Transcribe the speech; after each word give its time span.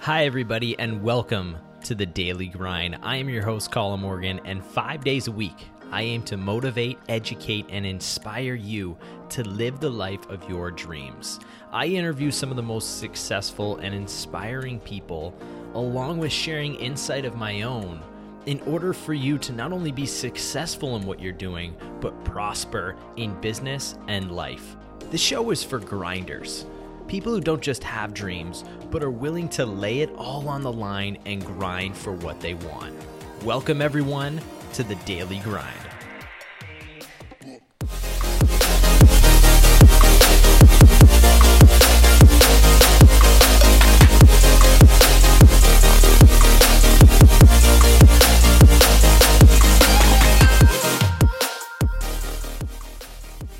Hi, 0.00 0.26
everybody, 0.26 0.78
and 0.78 1.02
welcome 1.02 1.58
to 1.82 1.94
the 1.94 2.06
Daily 2.06 2.46
Grind. 2.46 2.96
I 3.02 3.16
am 3.16 3.28
your 3.28 3.44
host, 3.44 3.72
Colin 3.72 4.00
Morgan, 4.00 4.40
and 4.44 4.64
five 4.64 5.02
days 5.02 5.26
a 5.26 5.32
week, 5.32 5.56
I 5.90 6.02
aim 6.02 6.22
to 6.22 6.36
motivate, 6.36 6.98
educate, 7.08 7.66
and 7.68 7.84
inspire 7.84 8.54
you 8.54 8.96
to 9.30 9.42
live 9.42 9.80
the 9.80 9.90
life 9.90 10.24
of 10.30 10.48
your 10.48 10.70
dreams. 10.70 11.40
I 11.72 11.86
interview 11.86 12.30
some 12.30 12.48
of 12.48 12.56
the 12.56 12.62
most 12.62 13.00
successful 13.00 13.78
and 13.78 13.92
inspiring 13.92 14.78
people, 14.80 15.34
along 15.74 16.18
with 16.18 16.32
sharing 16.32 16.76
insight 16.76 17.24
of 17.24 17.34
my 17.34 17.62
own, 17.62 18.00
in 18.46 18.60
order 18.60 18.92
for 18.92 19.14
you 19.14 19.36
to 19.38 19.52
not 19.52 19.72
only 19.72 19.90
be 19.90 20.06
successful 20.06 20.96
in 20.96 21.06
what 21.06 21.20
you're 21.20 21.32
doing, 21.32 21.76
but 22.00 22.24
prosper 22.24 22.94
in 23.16 23.38
business 23.40 23.96
and 24.06 24.30
life. 24.30 24.76
The 25.10 25.18
show 25.18 25.50
is 25.50 25.64
for 25.64 25.80
grinders 25.80 26.66
People 27.08 27.32
who 27.32 27.40
don't 27.40 27.62
just 27.62 27.82
have 27.84 28.12
dreams, 28.12 28.64
but 28.90 29.02
are 29.02 29.10
willing 29.10 29.48
to 29.48 29.64
lay 29.64 30.00
it 30.00 30.10
all 30.18 30.46
on 30.46 30.62
the 30.62 30.70
line 30.70 31.16
and 31.24 31.42
grind 31.42 31.96
for 31.96 32.12
what 32.12 32.38
they 32.40 32.52
want. 32.52 32.94
Welcome, 33.42 33.80
everyone, 33.80 34.42
to 34.74 34.82
the 34.82 34.94
Daily 35.06 35.38
Grind. 35.38 35.87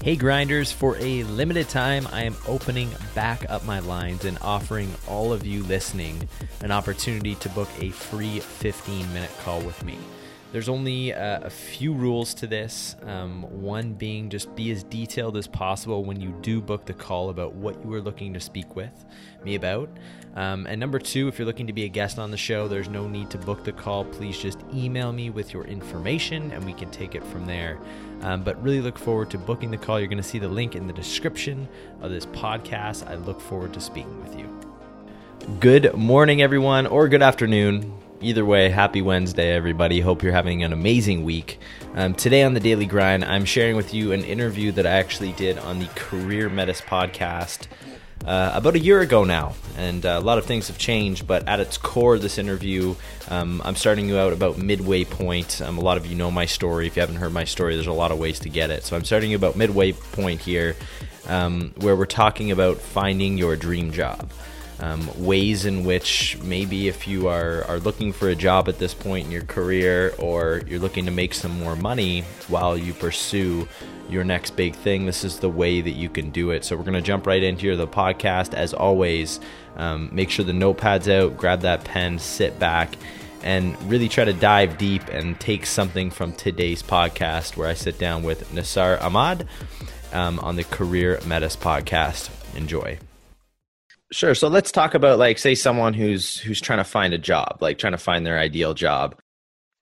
Hey 0.09 0.17
grinders, 0.17 0.73
for 0.73 0.97
a 0.97 1.23
limited 1.25 1.69
time, 1.69 2.09
I 2.11 2.23
am 2.23 2.35
opening 2.47 2.91
back 3.15 3.45
up 3.51 3.67
my 3.67 3.81
lines 3.81 4.25
and 4.25 4.39
offering 4.41 4.91
all 5.07 5.35
of 5.35 5.47
you 5.47 5.63
listening 5.65 6.31
an 6.63 6.71
opportunity 6.71 7.35
to 7.35 7.51
book 7.51 7.69
a 7.79 7.91
free 7.91 8.41
15 8.41 9.13
minute 9.13 9.31
call 9.45 9.61
with 9.61 9.85
me. 9.85 9.99
There's 10.51 10.71
only 10.71 11.13
uh, 11.13 11.41
a 11.43 11.51
few 11.51 11.93
rules 11.93 12.33
to 12.35 12.47
this. 12.47 12.97
Um, 13.03 13.43
one 13.43 13.93
being 13.93 14.31
just 14.31 14.55
be 14.57 14.71
as 14.71 14.83
detailed 14.83 15.37
as 15.37 15.47
possible 15.47 16.05
when 16.05 16.21
you 16.21 16.35
do 16.41 16.63
book 16.63 16.87
the 16.87 16.95
call 16.95 17.29
about 17.29 17.53
what 17.53 17.85
you 17.85 17.93
are 17.93 18.01
looking 18.01 18.33
to 18.33 18.41
speak 18.41 18.75
with 18.75 19.05
me 19.45 19.57
about. 19.57 19.91
Um, 20.37 20.67
and 20.67 20.81
number 20.81 20.99
two, 20.99 21.29
if 21.29 21.39
you're 21.39 21.45
looking 21.45 21.67
to 21.67 21.75
be 21.75 21.85
a 21.85 21.89
guest 21.89 22.19
on 22.19 22.31
the 22.31 22.39
show, 22.39 22.67
there's 22.67 22.89
no 22.89 23.07
need 23.07 23.29
to 23.31 23.39
book 23.39 23.63
the 23.63 23.73
call. 23.73 24.07
Please 24.07 24.39
just 24.39 24.59
email 24.73 25.13
me 25.13 25.29
with 25.29 25.53
your 25.53 25.65
information 25.65 26.51
and 26.53 26.65
we 26.65 26.73
can 26.73 26.91
take 26.91 27.15
it 27.15 27.25
from 27.25 27.45
there. 27.45 27.79
Um, 28.23 28.43
but 28.43 28.63
really 28.63 28.81
look 28.81 28.99
forward 28.99 29.31
to 29.31 29.39
booking 29.39 29.71
the 29.71 29.77
call. 29.77 29.99
You're 29.99 30.09
going 30.09 30.17
to 30.17 30.29
see 30.29 30.39
the 30.39 30.49
link 30.49 30.75
in 30.75 30.87
the 30.87 30.95
description 30.95 31.69
of 32.01 32.11
this 32.11 32.25
podcast. 32.25 33.07
I 33.07 33.17
look 33.17 33.41
forward 33.41 33.75
to 33.75 33.81
speaking 33.83 34.19
with 34.23 34.39
you. 34.39 34.49
Good 35.61 35.95
morning, 35.95 36.41
everyone, 36.41 36.87
or 36.87 37.07
good 37.09 37.23
afternoon 37.23 37.93
Either 38.21 38.45
way, 38.45 38.69
happy 38.69 39.01
Wednesday, 39.01 39.53
everybody. 39.53 40.01
Hope 40.01 40.25
you're 40.25 40.33
having 40.33 40.65
an 40.65 40.73
amazing 40.73 41.23
week. 41.23 41.61
Um, 41.95 42.15
today 42.15 42.43
on 42.43 42.53
the 42.53 42.59
Daily 42.59 42.85
Grind, 42.85 43.25
I'm 43.25 43.45
sharing 43.45 43.77
with 43.77 43.95
you 43.95 44.11
an 44.11 44.25
interview 44.25 44.73
that 44.73 44.85
I 44.85 44.91
actually 44.91 45.31
did 45.35 45.57
on 45.59 45.79
the 45.79 45.87
Career 45.95 46.49
Metis 46.49 46.81
podcast 46.81 47.69
uh, 48.27 48.51
about 48.55 48.75
a 48.75 48.81
year 48.81 49.03
ago 49.03 49.23
now. 49.23 49.55
And 49.77 50.05
uh, 50.05 50.19
a 50.19 50.21
lot 50.21 50.37
of 50.37 50.47
things 50.47 50.67
have 50.67 50.79
changed, 50.79 51.29
but 51.29 51.47
at 51.47 51.61
its 51.61 51.79
core, 51.79 52.19
this 52.19 52.39
interview, 52.39 52.97
um, 53.29 53.63
I'm 53.65 53.77
starting 53.77 54.09
you 54.09 54.19
out 54.19 54.33
about 54.33 54.59
midway 54.59 55.05
point. 55.05 55.63
Um, 55.63 55.79
a 55.79 55.81
lot 55.81 55.97
of 55.97 56.05
you 56.05 56.17
know 56.17 56.33
my 56.33 56.45
story. 56.45 56.89
If 56.89 56.97
you 56.97 57.01
haven't 57.01 57.17
heard 57.17 57.33
my 57.33 57.45
story, 57.45 57.77
there's 57.77 57.87
a 57.87 57.93
lot 57.93 58.11
of 58.11 58.19
ways 58.19 58.41
to 58.41 58.49
get 58.49 58.71
it. 58.71 58.83
So 58.83 58.97
I'm 58.97 59.05
starting 59.05 59.31
you 59.31 59.37
about 59.37 59.55
midway 59.55 59.93
point 59.93 60.41
here, 60.41 60.75
um, 61.29 61.73
where 61.77 61.95
we're 61.95 62.05
talking 62.05 62.51
about 62.51 62.79
finding 62.79 63.39
your 63.39 63.55
dream 63.55 63.93
job 63.93 64.29
um, 64.81 65.09
ways 65.17 65.65
in 65.65 65.85
which 65.85 66.39
maybe 66.43 66.89
if 66.89 67.09
you 67.09 67.29
are, 67.29 67.65
are 67.65 67.81
looking 67.81 68.13
for 68.13 68.29
a 68.29 68.35
job 68.35 68.69
at 68.69 68.79
this 68.79 68.95
point 68.95 69.27
in 69.27 69.33
your 69.33 69.43
career 69.43 70.15
or 70.19 70.63
you're 70.67 70.79
looking 70.79 71.05
to 71.07 71.11
make 71.11 71.35
some 71.35 71.59
more 71.59 71.75
money 71.75 72.23
while 72.49 72.79
you 72.79 72.93
pursue 72.93 73.67
your 74.09 74.25
next 74.25 74.57
big 74.57 74.75
thing, 74.75 75.05
this 75.05 75.25
is 75.25 75.41
the 75.41 75.49
way 75.49 75.81
that 75.81 75.91
you 75.91 76.09
can 76.09 76.31
do 76.31 76.51
it. 76.51 76.65
So 76.65 76.77
we're 76.77 76.85
going 76.85 76.95
to 76.95 77.03
jump 77.03 77.27
right 77.27 77.43
into 77.43 77.77
the 77.77 77.87
podcast. 77.87 78.55
As 78.55 78.73
always, 78.73 79.41
um, 79.77 80.09
make 80.13 80.31
sure 80.31 80.45
the 80.45 80.53
notepad's 80.53 81.09
out, 81.09 81.37
grab 81.37 81.61
that 81.63 81.85
pen, 81.85 82.19
sit 82.19 82.59
back, 82.59 82.97
and 83.43 83.81
really 83.91 84.09
try 84.09 84.25
to 84.25 84.33
dive 84.33 84.79
deep 84.79 85.07
and 85.09 85.39
take 85.39 85.67
something 85.67 86.11
from 86.11 86.33
today's 86.33 86.83
podcast 86.83 87.57
where 87.57 87.69
I 87.69 87.75
sit 87.75 87.99
down 87.99 88.23
with 88.23 88.53
Nisar 88.53 89.01
Ahmed 89.03 89.47
um, 90.13 90.39
on 90.41 90.57
the 90.57 90.65
Career 90.65 91.21
Metis 91.27 91.57
podcast. 91.57 92.31
Enjoy. 92.57 92.99
Sure. 94.11 94.35
So 94.35 94.49
let's 94.49 94.73
talk 94.73 94.95
about 94.95 95.19
like 95.19 95.39
say 95.39 95.55
someone 95.55 95.93
who's 95.93 96.39
who's 96.39 96.61
trying 96.61 96.79
to 96.79 96.85
find 96.85 97.13
a 97.13 97.19
job, 97.19 97.59
like 97.61 97.79
trying 97.79 97.93
to 97.93 97.99
find 97.99 98.25
their 98.25 98.39
ideal 98.39 98.73
job. 98.73 99.17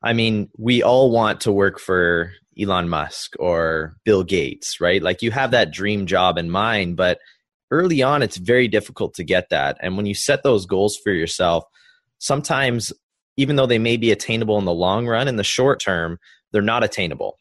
I 0.03 0.13
mean, 0.13 0.49
we 0.59 0.83
all 0.83 1.11
want 1.11 1.43
to 1.43 1.53
work 1.53 1.79
for 1.79 2.33
Elon 2.61 2.89
Musk 2.89 3.35
or 3.39 3.97
Bill 4.05 4.25
Gates, 4.25 4.81
right? 4.81 5.03
Like 5.03 5.23
you 5.23 5.31
have 5.31 5.53
that 5.53 5.71
dream 5.73 6.07
job 6.07 6.39
in 6.39 6.51
mind, 6.51 6.97
but 6.97 7.19
early 7.71 8.03
on 8.03 8.23
it's 8.23 8.37
very 8.37 8.67
difficult 8.69 9.15
to 9.15 9.25
get 9.25 9.49
that. 9.51 9.77
And 9.81 9.97
when 9.97 10.07
you 10.07 10.15
set 10.15 10.43
those 10.43 10.67
goals 10.67 10.97
for 10.97 11.13
yourself, 11.13 11.65
sometimes 12.19 12.93
even 13.37 13.57
though 13.57 13.67
they 13.67 13.79
may 13.79 13.97
be 13.97 14.11
attainable 14.11 14.59
in 14.59 14.65
the 14.65 14.73
long 14.73 15.07
run, 15.07 15.29
in 15.29 15.37
the 15.37 15.45
short 15.45 15.81
term, 15.81 16.19
they're 16.53 16.63
not 16.63 16.83
attainable. 16.83 17.37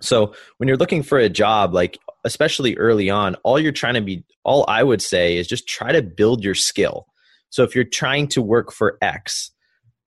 So 0.00 0.34
when 0.58 0.68
you're 0.68 0.76
looking 0.76 1.02
for 1.02 1.18
a 1.18 1.28
job, 1.28 1.72
like 1.72 1.98
especially 2.24 2.76
early 2.76 3.10
on, 3.10 3.34
all 3.36 3.58
you're 3.58 3.72
trying 3.72 3.94
to 3.94 4.00
be, 4.00 4.24
all 4.44 4.64
I 4.68 4.82
would 4.82 5.02
say 5.02 5.36
is 5.36 5.46
just 5.46 5.66
try 5.66 5.92
to 5.92 6.02
build 6.02 6.44
your 6.44 6.54
skill. 6.54 7.06
So 7.50 7.62
if 7.62 7.74
you're 7.74 7.84
trying 7.84 8.28
to 8.28 8.42
work 8.42 8.72
for 8.72 8.98
X, 9.02 9.50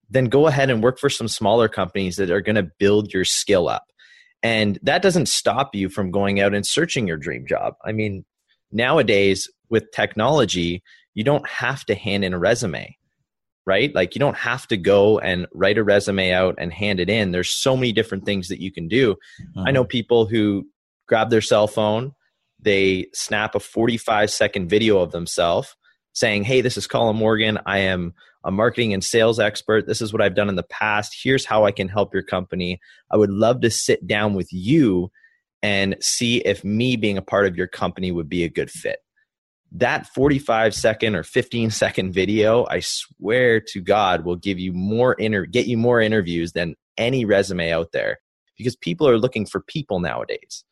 then 0.09 0.25
go 0.25 0.47
ahead 0.47 0.69
and 0.69 0.84
work 0.84 1.00
for 1.00 1.09
some 1.09 1.28
smaller 1.28 1.68
companies 1.68 2.16
that 2.18 2.31
are 2.31 2.41
going 2.41 2.56
to 2.56 2.69
build 2.79 3.13
your 3.13 3.25
skill 3.25 3.68
up. 3.68 3.85
And 4.41 4.78
that 4.84 5.01
doesn't 5.01 5.28
stop 5.28 5.74
you 5.74 5.90
from 5.90 6.12
going 6.12 6.40
out 6.40 6.53
and 6.53 6.66
searching 6.66 7.07
your 7.07 7.18
dream 7.18 7.46
job. 7.47 7.75
I 7.84 7.94
mean, 7.94 8.25
nowadays 8.72 9.50
with 9.69 9.91
technology, 9.91 10.84
you 11.13 11.24
don't 11.24 11.47
have 11.47 11.85
to 11.85 11.95
hand 11.95 12.25
in 12.25 12.34
a 12.34 12.40
resume 12.40 12.97
right? 13.66 13.94
Like 13.95 14.16
you 14.16 14.19
don't 14.19 14.38
have 14.38 14.68
to 14.68 14.78
go 14.78 15.19
and 15.19 15.47
write 15.53 15.78
a 15.78 15.84
resume 15.84 16.31
out 16.31 16.56
and 16.57 16.74
hand 16.74 17.00
it 17.00 17.09
in. 17.09 17.31
There's 17.31 17.50
so 17.50 17.75
many 17.75 17.91
different 17.94 18.25
things 18.25 18.50
that 18.50 18.59
you 18.59 18.72
can 18.72 18.88
do. 18.88 19.16
I 19.57 19.72
know 19.72 19.84
mm-hmm. 19.84 19.88
people 19.88 20.25
who 20.25 20.68
grab 21.07 21.29
their 21.29 21.41
cell 21.41 21.67
phone, 21.67 22.13
they 22.59 23.07
snap 23.13 23.55
a 23.55 23.59
45 23.59 24.29
second 24.29 24.69
video 24.69 24.99
of 24.99 25.11
themselves 25.11 25.75
saying, 26.13 26.43
Hey, 26.43 26.61
this 26.61 26.77
is 26.77 26.87
Colin 26.87 27.15
Morgan. 27.15 27.59
I 27.65 27.79
am 27.79 28.13
a 28.45 28.51
marketing 28.51 28.93
and 28.93 29.03
sales 29.03 29.39
expert. 29.39 29.87
This 29.87 30.01
is 30.01 30.13
what 30.13 30.21
I've 30.21 30.35
done 30.35 30.49
in 30.49 30.55
the 30.55 30.63
past. 30.63 31.15
Here's 31.21 31.45
how 31.45 31.65
I 31.65 31.71
can 31.71 31.87
help 31.87 32.13
your 32.13 32.23
company. 32.23 32.79
I 33.11 33.17
would 33.17 33.31
love 33.31 33.61
to 33.61 33.69
sit 33.69 34.05
down 34.05 34.33
with 34.33 34.51
you 34.51 35.11
and 35.61 35.95
see 36.01 36.37
if 36.39 36.63
me 36.63 36.97
being 36.97 37.17
a 37.17 37.21
part 37.21 37.47
of 37.47 37.55
your 37.55 37.67
company 37.67 38.11
would 38.11 38.29
be 38.29 38.43
a 38.43 38.49
good 38.49 38.69
fit 38.69 38.99
that 39.73 40.05
45 40.07 40.75
second 40.75 41.15
or 41.15 41.23
15 41.23 41.71
second 41.71 42.13
video 42.13 42.65
i 42.69 42.79
swear 42.79 43.59
to 43.59 43.81
god 43.81 44.23
will 44.23 44.35
give 44.35 44.59
you 44.59 44.71
more 44.71 45.13
inter- 45.13 45.45
get 45.45 45.67
you 45.67 45.77
more 45.77 45.99
interviews 45.99 46.51
than 46.53 46.75
any 46.97 47.25
resume 47.25 47.71
out 47.71 47.91
there 47.91 48.19
because 48.57 48.75
people 48.75 49.07
are 49.09 49.17
looking 49.17 49.45
for 49.45 49.61
people 49.61 49.99
nowadays 49.99 50.63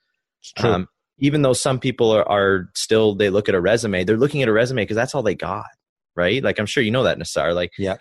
um, 0.57 0.87
even 1.19 1.41
though 1.41 1.53
some 1.53 1.79
people 1.79 2.11
are, 2.11 2.27
are, 2.27 2.69
still 2.75 3.15
they 3.15 3.29
look 3.29 3.47
at 3.49 3.55
a 3.55 3.61
resume 3.61 4.03
they're 4.03 4.17
looking 4.17 4.41
at 4.41 4.47
a 4.47 4.53
resume 4.53 4.83
because 4.83 4.95
that's 4.95 5.15
all 5.15 5.23
they 5.23 5.35
got 5.35 5.67
right? 6.15 6.43
Like 6.43 6.59
i'm 6.59 6.65
sure 6.65 6.83
you 6.83 6.91
know 6.91 7.03
that 7.03 7.17
Nisar 7.17 7.53
like 7.53 7.71
yeah. 7.77 7.97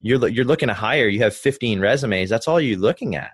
you're 0.00 0.28
you're 0.28 0.44
looking 0.44 0.68
to 0.68 0.74
hire 0.74 1.08
you 1.08 1.20
have 1.20 1.34
15 1.34 1.80
resumes 1.80 2.30
that's 2.30 2.48
all 2.48 2.60
you're 2.60 2.78
looking 2.78 3.16
at. 3.16 3.32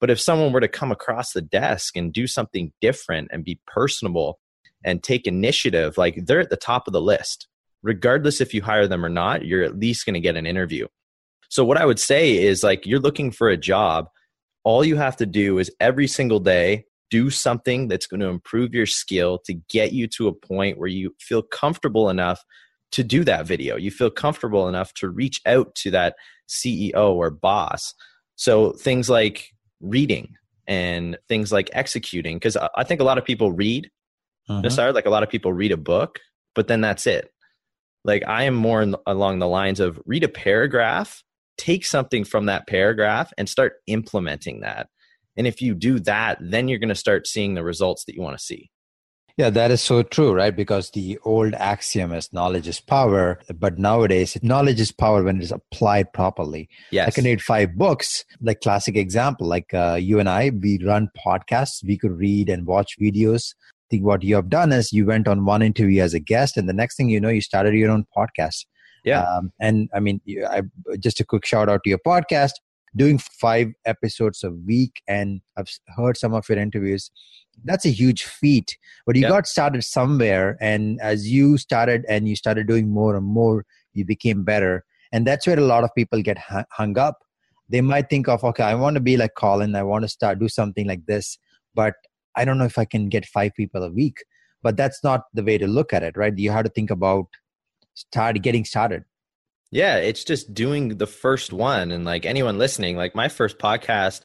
But 0.00 0.10
if 0.10 0.20
someone 0.20 0.52
were 0.52 0.60
to 0.60 0.68
come 0.68 0.92
across 0.92 1.32
the 1.32 1.40
desk 1.40 1.96
and 1.96 2.12
do 2.12 2.26
something 2.26 2.72
different 2.82 3.28
and 3.32 3.42
be 3.42 3.58
personable 3.66 4.38
and 4.84 5.02
take 5.02 5.26
initiative, 5.26 5.96
like 5.96 6.26
they're 6.26 6.40
at 6.40 6.50
the 6.50 6.56
top 6.58 6.86
of 6.86 6.92
the 6.92 7.00
list. 7.00 7.48
Regardless 7.82 8.40
if 8.40 8.52
you 8.52 8.60
hire 8.60 8.86
them 8.86 9.04
or 9.04 9.08
not, 9.08 9.46
you're 9.46 9.62
at 9.62 9.78
least 9.78 10.04
going 10.04 10.14
to 10.14 10.20
get 10.20 10.36
an 10.36 10.44
interview. 10.44 10.88
So, 11.48 11.64
what 11.64 11.78
I 11.78 11.86
would 11.86 11.98
say 11.98 12.36
is 12.36 12.62
like 12.62 12.84
you're 12.84 13.00
looking 13.00 13.30
for 13.30 13.48
a 13.48 13.56
job, 13.56 14.08
all 14.62 14.84
you 14.84 14.96
have 14.96 15.16
to 15.16 15.26
do 15.26 15.58
is 15.58 15.70
every 15.80 16.06
single 16.06 16.40
day 16.40 16.84
do 17.10 17.30
something 17.30 17.88
that's 17.88 18.06
going 18.06 18.20
to 18.20 18.28
improve 18.28 18.74
your 18.74 18.86
skill 18.86 19.38
to 19.44 19.54
get 19.70 19.92
you 19.92 20.06
to 20.08 20.28
a 20.28 20.32
point 20.32 20.78
where 20.78 20.88
you 20.88 21.14
feel 21.20 21.42
comfortable 21.42 22.08
enough 22.10 22.42
to 22.92 23.04
do 23.04 23.24
that 23.24 23.46
video. 23.46 23.76
You 23.76 23.90
feel 23.90 24.10
comfortable 24.10 24.68
enough 24.68 24.94
to 24.94 25.08
reach 25.08 25.40
out 25.46 25.74
to 25.76 25.90
that 25.92 26.14
CEO 26.48 27.14
or 27.14 27.30
boss. 27.30 27.94
So, 28.36 28.72
things 28.72 29.08
like 29.08 29.50
reading 29.80 30.34
and 30.66 31.18
things 31.28 31.52
like 31.52 31.70
executing, 31.72 32.36
because 32.36 32.56
I 32.56 32.84
think 32.84 33.00
a 33.00 33.04
lot 33.04 33.18
of 33.18 33.24
people 33.24 33.52
read 33.52 33.90
uh-huh. 34.48 34.92
like 34.92 35.06
a 35.06 35.10
lot 35.10 35.22
of 35.22 35.28
people 35.28 35.52
read 35.52 35.72
a 35.72 35.76
book, 35.76 36.18
but 36.54 36.68
then 36.68 36.80
that's 36.80 37.06
it. 37.06 37.30
Like 38.04 38.22
I 38.26 38.44
am 38.44 38.54
more 38.54 38.82
in, 38.82 38.94
along 39.06 39.38
the 39.38 39.48
lines 39.48 39.80
of 39.80 40.00
read 40.04 40.24
a 40.24 40.28
paragraph, 40.28 41.22
take 41.56 41.86
something 41.86 42.24
from 42.24 42.46
that 42.46 42.66
paragraph 42.66 43.32
and 43.38 43.48
start 43.48 43.74
implementing 43.86 44.60
that. 44.60 44.88
And 45.36 45.46
if 45.46 45.60
you 45.60 45.74
do 45.74 45.98
that, 46.00 46.38
then 46.40 46.68
you're 46.68 46.78
going 46.78 46.88
to 46.88 46.94
start 46.94 47.26
seeing 47.26 47.54
the 47.54 47.64
results 47.64 48.04
that 48.04 48.14
you 48.14 48.22
want 48.22 48.38
to 48.38 48.44
see. 48.44 48.70
Yeah, 49.36 49.50
that 49.50 49.72
is 49.72 49.82
so 49.82 50.04
true, 50.04 50.32
right? 50.32 50.54
Because 50.54 50.90
the 50.92 51.18
old 51.24 51.54
axiom 51.54 52.12
is 52.12 52.32
knowledge 52.32 52.68
is 52.68 52.80
power, 52.80 53.40
but 53.52 53.78
nowadays 53.78 54.38
knowledge 54.42 54.80
is 54.80 54.92
power 54.92 55.24
when 55.24 55.38
it 55.38 55.42
is 55.42 55.50
applied 55.50 56.12
properly. 56.12 56.68
Yes. 56.92 57.08
I 57.08 57.10
can 57.10 57.24
read 57.24 57.42
five 57.42 57.74
books, 57.74 58.24
like 58.40 58.60
classic 58.60 58.96
example, 58.96 59.48
like 59.48 59.74
uh, 59.74 59.98
you 60.00 60.20
and 60.20 60.28
I, 60.28 60.50
we 60.50 60.78
run 60.84 61.08
podcasts, 61.26 61.82
we 61.84 61.98
could 61.98 62.12
read 62.12 62.48
and 62.48 62.64
watch 62.64 62.94
videos. 63.00 63.54
I 63.58 63.86
think 63.90 64.04
what 64.04 64.22
you 64.22 64.36
have 64.36 64.48
done 64.48 64.72
is 64.72 64.92
you 64.92 65.04
went 65.04 65.26
on 65.26 65.44
one 65.44 65.62
interview 65.62 66.00
as 66.00 66.14
a 66.14 66.20
guest, 66.20 66.56
and 66.56 66.68
the 66.68 66.72
next 66.72 66.96
thing 66.96 67.08
you 67.08 67.20
know, 67.20 67.28
you 67.28 67.40
started 67.40 67.74
your 67.74 67.90
own 67.90 68.06
podcast. 68.16 68.66
Yeah. 69.04 69.22
Um, 69.22 69.52
and 69.60 69.88
I 69.92 69.98
mean, 69.98 70.20
I, 70.48 70.62
just 71.00 71.18
a 71.20 71.24
quick 71.24 71.44
shout 71.44 71.68
out 71.68 71.82
to 71.82 71.90
your 71.90 71.98
podcast, 72.06 72.52
doing 72.96 73.18
five 73.18 73.68
episodes 73.84 74.44
a 74.44 74.50
week, 74.50 75.02
and 75.08 75.40
I've 75.56 75.68
heard 75.96 76.16
some 76.16 76.34
of 76.34 76.48
your 76.48 76.58
interviews 76.58 77.10
that's 77.62 77.84
a 77.84 77.90
huge 77.90 78.24
feat. 78.24 78.76
But 79.06 79.16
you 79.16 79.22
yep. 79.22 79.30
got 79.30 79.46
started 79.46 79.84
somewhere 79.84 80.56
and 80.60 81.00
as 81.00 81.28
you 81.28 81.56
started 81.58 82.04
and 82.08 82.28
you 82.28 82.36
started 82.36 82.66
doing 82.66 82.88
more 82.88 83.16
and 83.16 83.26
more 83.26 83.64
you 83.92 84.04
became 84.04 84.42
better. 84.42 84.84
And 85.12 85.26
that's 85.26 85.46
where 85.46 85.58
a 85.58 85.62
lot 85.62 85.84
of 85.84 85.90
people 85.96 86.20
get 86.22 86.38
hung 86.38 86.98
up. 86.98 87.18
They 87.68 87.80
might 87.80 88.10
think 88.10 88.28
of 88.28 88.44
okay 88.44 88.64
i 88.64 88.74
want 88.74 88.94
to 88.94 89.00
be 89.00 89.16
like 89.16 89.34
colin. 89.36 89.74
I 89.74 89.82
want 89.82 90.02
to 90.02 90.08
start 90.08 90.38
do 90.38 90.48
something 90.48 90.86
like 90.86 91.06
this. 91.06 91.38
But 91.74 91.94
i 92.36 92.44
don't 92.44 92.58
know 92.58 92.64
if 92.64 92.78
i 92.78 92.84
can 92.84 93.08
get 93.08 93.26
five 93.26 93.52
people 93.54 93.82
a 93.82 93.90
week. 93.90 94.18
But 94.62 94.76
that's 94.76 95.04
not 95.04 95.24
the 95.34 95.44
way 95.44 95.58
to 95.58 95.66
look 95.66 95.92
at 95.92 96.02
it 96.02 96.16
right? 96.16 96.36
You 96.36 96.50
have 96.50 96.64
to 96.64 96.70
think 96.70 96.90
about 96.90 97.26
start 97.94 98.40
getting 98.42 98.64
started 98.64 99.04
yeah 99.74 99.96
it's 99.96 100.24
just 100.24 100.54
doing 100.54 100.96
the 100.96 101.06
first 101.06 101.52
one 101.52 101.90
and 101.90 102.04
like 102.04 102.24
anyone 102.24 102.56
listening 102.56 102.96
like 102.96 103.14
my 103.14 103.28
first 103.28 103.58
podcast 103.58 104.22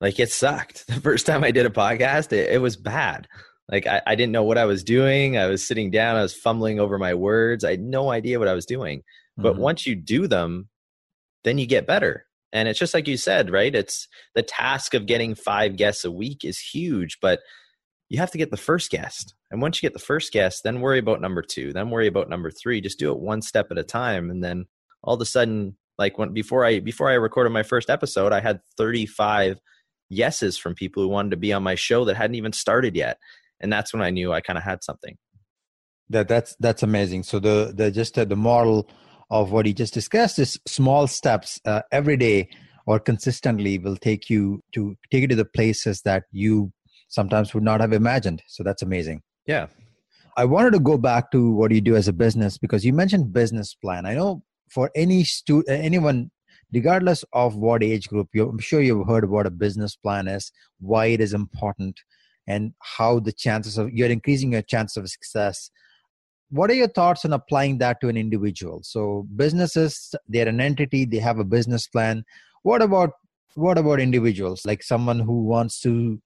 like 0.00 0.20
it 0.20 0.30
sucked. 0.30 0.84
The 0.94 1.00
first 1.00 1.26
time 1.26 1.42
i 1.42 1.50
did 1.50 1.66
a 1.66 1.70
podcast 1.70 2.32
it, 2.32 2.50
it 2.50 2.60
was 2.60 2.76
bad. 2.76 3.26
Like 3.70 3.86
I, 3.86 4.02
I, 4.06 4.14
didn't 4.14 4.32
know 4.32 4.42
what 4.42 4.58
i 4.58 4.66
was 4.66 4.84
doing. 4.84 5.38
I 5.38 5.46
was 5.46 5.66
sitting 5.66 5.90
down 5.90 6.16
i 6.16 6.22
was 6.22 6.34
fumbling 6.34 6.78
over 6.78 6.98
my 6.98 7.14
words. 7.14 7.64
I 7.64 7.70
had 7.70 7.80
no 7.80 8.10
idea 8.10 8.38
what 8.38 8.48
i 8.48 8.54
was 8.54 8.66
doing. 8.66 9.02
But 9.36 9.54
mm-hmm. 9.54 9.62
once 9.62 9.86
you 9.86 9.96
do 9.96 10.28
them 10.28 10.68
then 11.44 11.58
you 11.58 11.66
get 11.66 11.86
better. 11.86 12.26
And 12.52 12.68
it's 12.68 12.78
just 12.78 12.94
like 12.94 13.08
you 13.08 13.16
said 13.16 13.50
right? 13.50 13.74
It's 13.74 14.06
the 14.34 14.42
task 14.42 14.92
of 14.92 15.06
getting 15.06 15.34
five 15.34 15.76
guests 15.76 16.04
a 16.04 16.12
week 16.12 16.44
is 16.44 16.58
huge 16.58 17.18
but 17.22 17.40
you 18.10 18.18
have 18.18 18.30
to 18.32 18.38
get 18.38 18.50
the 18.50 18.58
first 18.58 18.90
guest. 18.90 19.34
And 19.50 19.62
once 19.62 19.82
you 19.82 19.88
get 19.88 19.94
the 19.94 20.04
first 20.04 20.32
guest 20.32 20.62
then 20.64 20.82
worry 20.82 20.98
about 20.98 21.22
number 21.22 21.40
two 21.40 21.72
then 21.72 21.88
worry 21.88 22.06
about 22.06 22.28
number 22.28 22.50
three. 22.50 22.82
Just 22.82 22.98
do 22.98 23.10
it 23.10 23.18
one 23.18 23.40
step 23.40 23.68
at 23.70 23.78
a 23.78 23.84
time 23.84 24.28
and 24.28 24.44
then 24.44 24.66
all 25.04 25.14
of 25.14 25.20
a 25.20 25.26
sudden 25.26 25.76
like 25.98 26.18
when 26.18 26.32
before 26.32 26.64
i 26.64 26.80
before 26.80 27.08
i 27.08 27.14
recorded 27.14 27.50
my 27.50 27.62
first 27.62 27.88
episode 27.88 28.32
i 28.32 28.40
had 28.40 28.60
35 28.76 29.60
yeses 30.08 30.56
from 30.56 30.74
people 30.74 31.02
who 31.02 31.08
wanted 31.08 31.30
to 31.30 31.36
be 31.36 31.52
on 31.52 31.62
my 31.62 31.74
show 31.74 32.04
that 32.04 32.16
hadn't 32.16 32.36
even 32.36 32.52
started 32.52 32.96
yet. 32.96 33.18
And 33.60 33.72
that's 33.72 33.92
when 33.92 34.02
i 34.02 34.10
knew 34.10 34.32
i 34.32 34.40
kind 34.40 34.58
of 34.58 34.64
had 34.64 34.82
something. 34.84 35.16
That 36.10 36.28
that's 36.28 36.54
that's 36.60 36.82
amazing. 36.82 37.22
So 37.22 37.38
the 37.38 37.72
the 37.74 37.90
just 37.90 38.18
uh, 38.18 38.24
the 38.24 38.36
model 38.36 38.88
of 39.30 39.52
what 39.52 39.66
he 39.66 39.72
just 39.72 39.94
discussed 39.94 40.38
is 40.38 40.58
small 40.66 41.06
steps 41.06 41.60
uh, 41.64 41.80
every 41.90 42.16
day 42.16 42.48
or 42.86 43.00
consistently 43.00 43.78
will 43.78 43.96
take 43.96 44.28
you 44.28 44.60
to 44.74 44.96
take 45.10 45.22
you 45.22 45.28
to 45.28 45.36
the 45.36 45.46
places 45.46 46.02
that 46.02 46.24
you 46.30 46.72
sometimes 47.08 47.54
would 47.54 47.64
not 47.64 47.80
have 47.80 47.92
imagined. 47.92 48.42
So 48.48 48.62
that's 48.62 48.82
amazing. 48.82 49.22
Yeah. 49.46 49.68
I 50.36 50.44
wanted 50.44 50.72
to 50.72 50.80
go 50.80 50.98
back 50.98 51.30
to 51.30 51.52
what 51.52 51.70
you 51.70 51.80
do 51.80 51.94
as 51.94 52.08
a 52.08 52.12
business 52.12 52.58
because 52.58 52.84
you 52.84 52.92
mentioned 52.92 53.32
business 53.32 53.74
plan. 53.74 54.04
I 54.04 54.14
know 54.14 54.42
for 54.74 54.90
any 54.94 55.24
stu- 55.24 55.64
uh, 55.68 55.72
anyone 55.72 56.30
regardless 56.72 57.24
of 57.32 57.56
what 57.56 57.82
age 57.82 58.08
group 58.08 58.28
you 58.32 58.48
i'm 58.48 58.58
sure 58.58 58.80
you've 58.80 59.06
heard 59.06 59.28
what 59.30 59.46
a 59.46 59.50
business 59.50 59.96
plan 59.96 60.28
is 60.28 60.50
why 60.80 61.06
it 61.06 61.20
is 61.20 61.34
important 61.34 62.00
and 62.46 62.74
how 62.80 63.18
the 63.18 63.32
chances 63.32 63.78
of 63.78 63.90
you're 63.92 64.08
increasing 64.08 64.52
your 64.52 64.62
chance 64.62 64.96
of 64.96 65.08
success. 65.08 65.70
What 66.50 66.70
are 66.70 66.74
your 66.74 66.88
thoughts 66.88 67.24
on 67.24 67.32
applying 67.32 67.78
that 67.78 68.00
to 68.00 68.08
an 68.08 68.16
individual? 68.16 68.80
So 68.82 69.26
businesses 69.34 70.14
they're 70.28 70.48
an 70.48 70.60
entity 70.60 71.04
they 71.04 71.18
have 71.18 71.38
a 71.38 71.44
business 71.44 71.86
plan. 71.86 72.24
What 72.62 72.82
about 72.82 73.10
what 73.54 73.78
about 73.78 74.00
individuals? 74.00 74.62
Like 74.64 74.82
someone 74.82 75.20
who 75.20 75.44
wants 75.44 75.80
to 75.80 76.20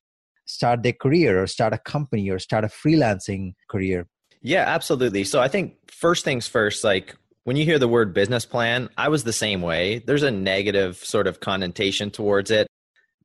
start 0.47 0.83
their 0.83 0.95
career 0.95 1.43
or 1.43 1.47
start 1.47 1.75
a 1.75 1.79
company 1.79 2.31
or 2.31 2.39
start 2.39 2.65
a 2.65 2.69
freelancing 2.69 3.53
career? 3.69 4.07
Yeah 4.43 4.65
absolutely. 4.67 5.25
So 5.25 5.41
i 5.41 5.49
think 5.49 5.77
first 5.91 6.25
things 6.25 6.47
first 6.47 6.85
like 6.85 7.17
when 7.49 7.57
you 7.57 7.65
hear 7.65 7.79
the 7.79 7.89
word 7.89 8.13
business 8.13 8.45
plan, 8.45 8.91
I 8.99 9.09
was 9.09 9.25
the 9.25 9.33
same 9.33 9.63
way. 9.63 10.01
There's 10.01 10.23
a 10.23 10.31
negative 10.31 10.99
sort 10.99 11.27
of 11.27 11.41
connotation 11.41 12.11
towards 12.11 12.51
it. 12.51 12.67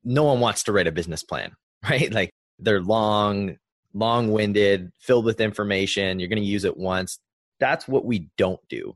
No 0.05 0.23
one 0.23 0.39
wants 0.39 0.63
to 0.63 0.71
write 0.71 0.87
a 0.87 0.93
business 0.93 1.25
plan, 1.25 1.51
right? 1.89 2.09
Like 2.09 2.29
they're 2.57 2.79
long, 2.79 3.57
long 3.93 4.31
winded, 4.31 4.93
filled 4.97 5.25
with 5.25 5.41
information. 5.41 6.21
You're 6.21 6.29
going 6.29 6.41
to 6.41 6.47
use 6.47 6.63
it 6.63 6.77
once. 6.77 7.19
That's 7.59 7.85
what 7.85 8.05
we 8.05 8.29
don't 8.37 8.61
do. 8.69 8.93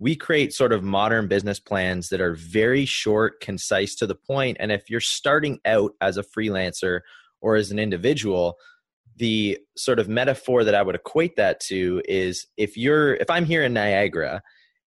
We 0.00 0.16
create 0.16 0.52
sort 0.52 0.72
of 0.72 0.82
modern 0.82 1.28
business 1.28 1.60
plans 1.60 2.08
that 2.08 2.20
are 2.20 2.34
very 2.34 2.84
short, 2.84 3.40
concise, 3.40 3.94
to 3.94 4.08
the 4.08 4.16
point. 4.16 4.56
And 4.58 4.72
if 4.72 4.90
you're 4.90 4.98
starting 4.98 5.60
out 5.64 5.92
as 6.00 6.16
a 6.16 6.24
freelancer 6.24 7.02
or 7.40 7.54
as 7.54 7.70
an 7.70 7.78
individual, 7.78 8.56
the 9.18 9.56
sort 9.76 10.00
of 10.00 10.08
metaphor 10.08 10.64
that 10.64 10.74
I 10.74 10.82
would 10.82 10.96
equate 10.96 11.36
that 11.36 11.60
to 11.60 12.02
is 12.08 12.48
if 12.56 12.76
you're 12.76 13.14
if 13.14 13.30
I'm 13.30 13.44
here 13.44 13.62
in 13.62 13.72
Niagara 13.72 14.42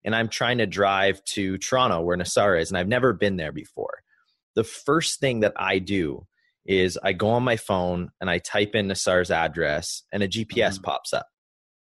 and 0.07 0.15
I'm 0.15 0.29
trying 0.29 0.59
to 0.59 0.67
drive 0.67 1.23
to 1.35 1.59
Toronto 1.59 2.01
where 2.01 2.17
Nisar 2.17 2.59
is, 2.59 2.71
and 2.71 2.79
I've 2.79 2.89
never 2.89 3.13
been 3.13 3.37
there 3.37 3.53
before, 3.53 4.03
the 4.55 4.65
first 4.65 5.19
thing 5.21 5.41
that 5.41 5.53
I 5.57 5.81
do 5.81 6.27
is 6.65 6.99
I 7.03 7.13
go 7.13 7.31
on 7.31 7.43
my 7.43 7.57
phone 7.57 8.11
and 8.21 8.31
I 8.31 8.39
type 8.39 8.75
in 8.75 8.87
Nisar's 8.87 9.31
address 9.31 10.05
and 10.13 10.23
a 10.23 10.29
GPS 10.29 10.75
mm-hmm. 10.75 10.85
pops 10.85 11.13
up, 11.13 11.27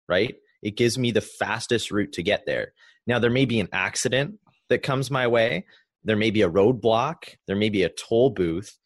right? 0.08 0.36
It 0.62 0.76
gives 0.76 0.98
me 0.98 1.12
the 1.12 1.22
fastest 1.22 1.92
route 1.92 2.12
to 2.14 2.24
get 2.24 2.46
there. 2.46 2.74
Now, 3.08 3.20
there 3.20 3.32
may 3.32 3.46
be 3.46 3.62
an 3.62 3.70
accident 3.72 4.36
that 4.68 4.84
comes 4.84 5.10
my 5.10 5.26
way, 5.28 5.66
there 6.04 6.18
may 6.18 6.30
be 6.30 6.42
a 6.42 6.50
roadblock, 6.50 7.36
there 7.48 7.56
may 7.56 7.70
be 7.70 7.84
a 7.84 7.90
toll 7.90 8.30
booth, 8.30 8.78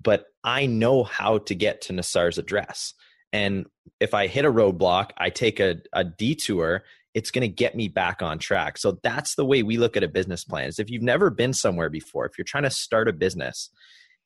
but 0.00 0.26
I 0.44 0.66
know 0.66 1.02
how 1.02 1.38
to 1.38 1.54
get 1.54 1.80
to 1.82 1.92
Nisar's 1.92 2.38
address. 2.38 2.94
And 3.32 3.66
if 4.00 4.12
I 4.12 4.26
hit 4.26 4.44
a 4.44 4.52
roadblock, 4.52 5.10
I 5.16 5.30
take 5.30 5.60
a, 5.60 5.76
a 5.92 6.04
detour 6.04 6.84
it's 7.14 7.30
going 7.30 7.42
to 7.42 7.48
get 7.48 7.74
me 7.74 7.88
back 7.88 8.22
on 8.22 8.38
track. 8.38 8.78
So 8.78 8.98
that's 9.02 9.34
the 9.34 9.44
way 9.44 9.62
we 9.62 9.76
look 9.76 9.96
at 9.96 10.02
a 10.02 10.08
business 10.08 10.44
plan. 10.44 10.68
Is 10.68 10.78
if 10.78 10.90
you've 10.90 11.02
never 11.02 11.30
been 11.30 11.52
somewhere 11.52 11.90
before, 11.90 12.26
if 12.26 12.38
you're 12.38 12.44
trying 12.44 12.64
to 12.64 12.70
start 12.70 13.08
a 13.08 13.12
business 13.12 13.70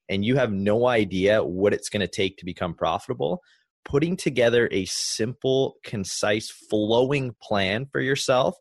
and 0.09 0.25
you 0.25 0.37
have 0.37 0.53
no 0.53 0.87
idea 0.87 1.43
what 1.43 1.73
it's 1.73 1.89
going 1.89 2.01
to 2.01 2.07
take 2.07 2.37
to 2.39 2.45
become 2.45 2.75
profitable, 2.75 3.43
putting 3.85 4.17
together 4.17 4.69
a 4.71 4.85
simple, 4.85 5.77
concise, 5.85 6.51
flowing 6.51 7.35
plan 7.43 7.87
for 7.91 8.01
yourself 8.01 8.57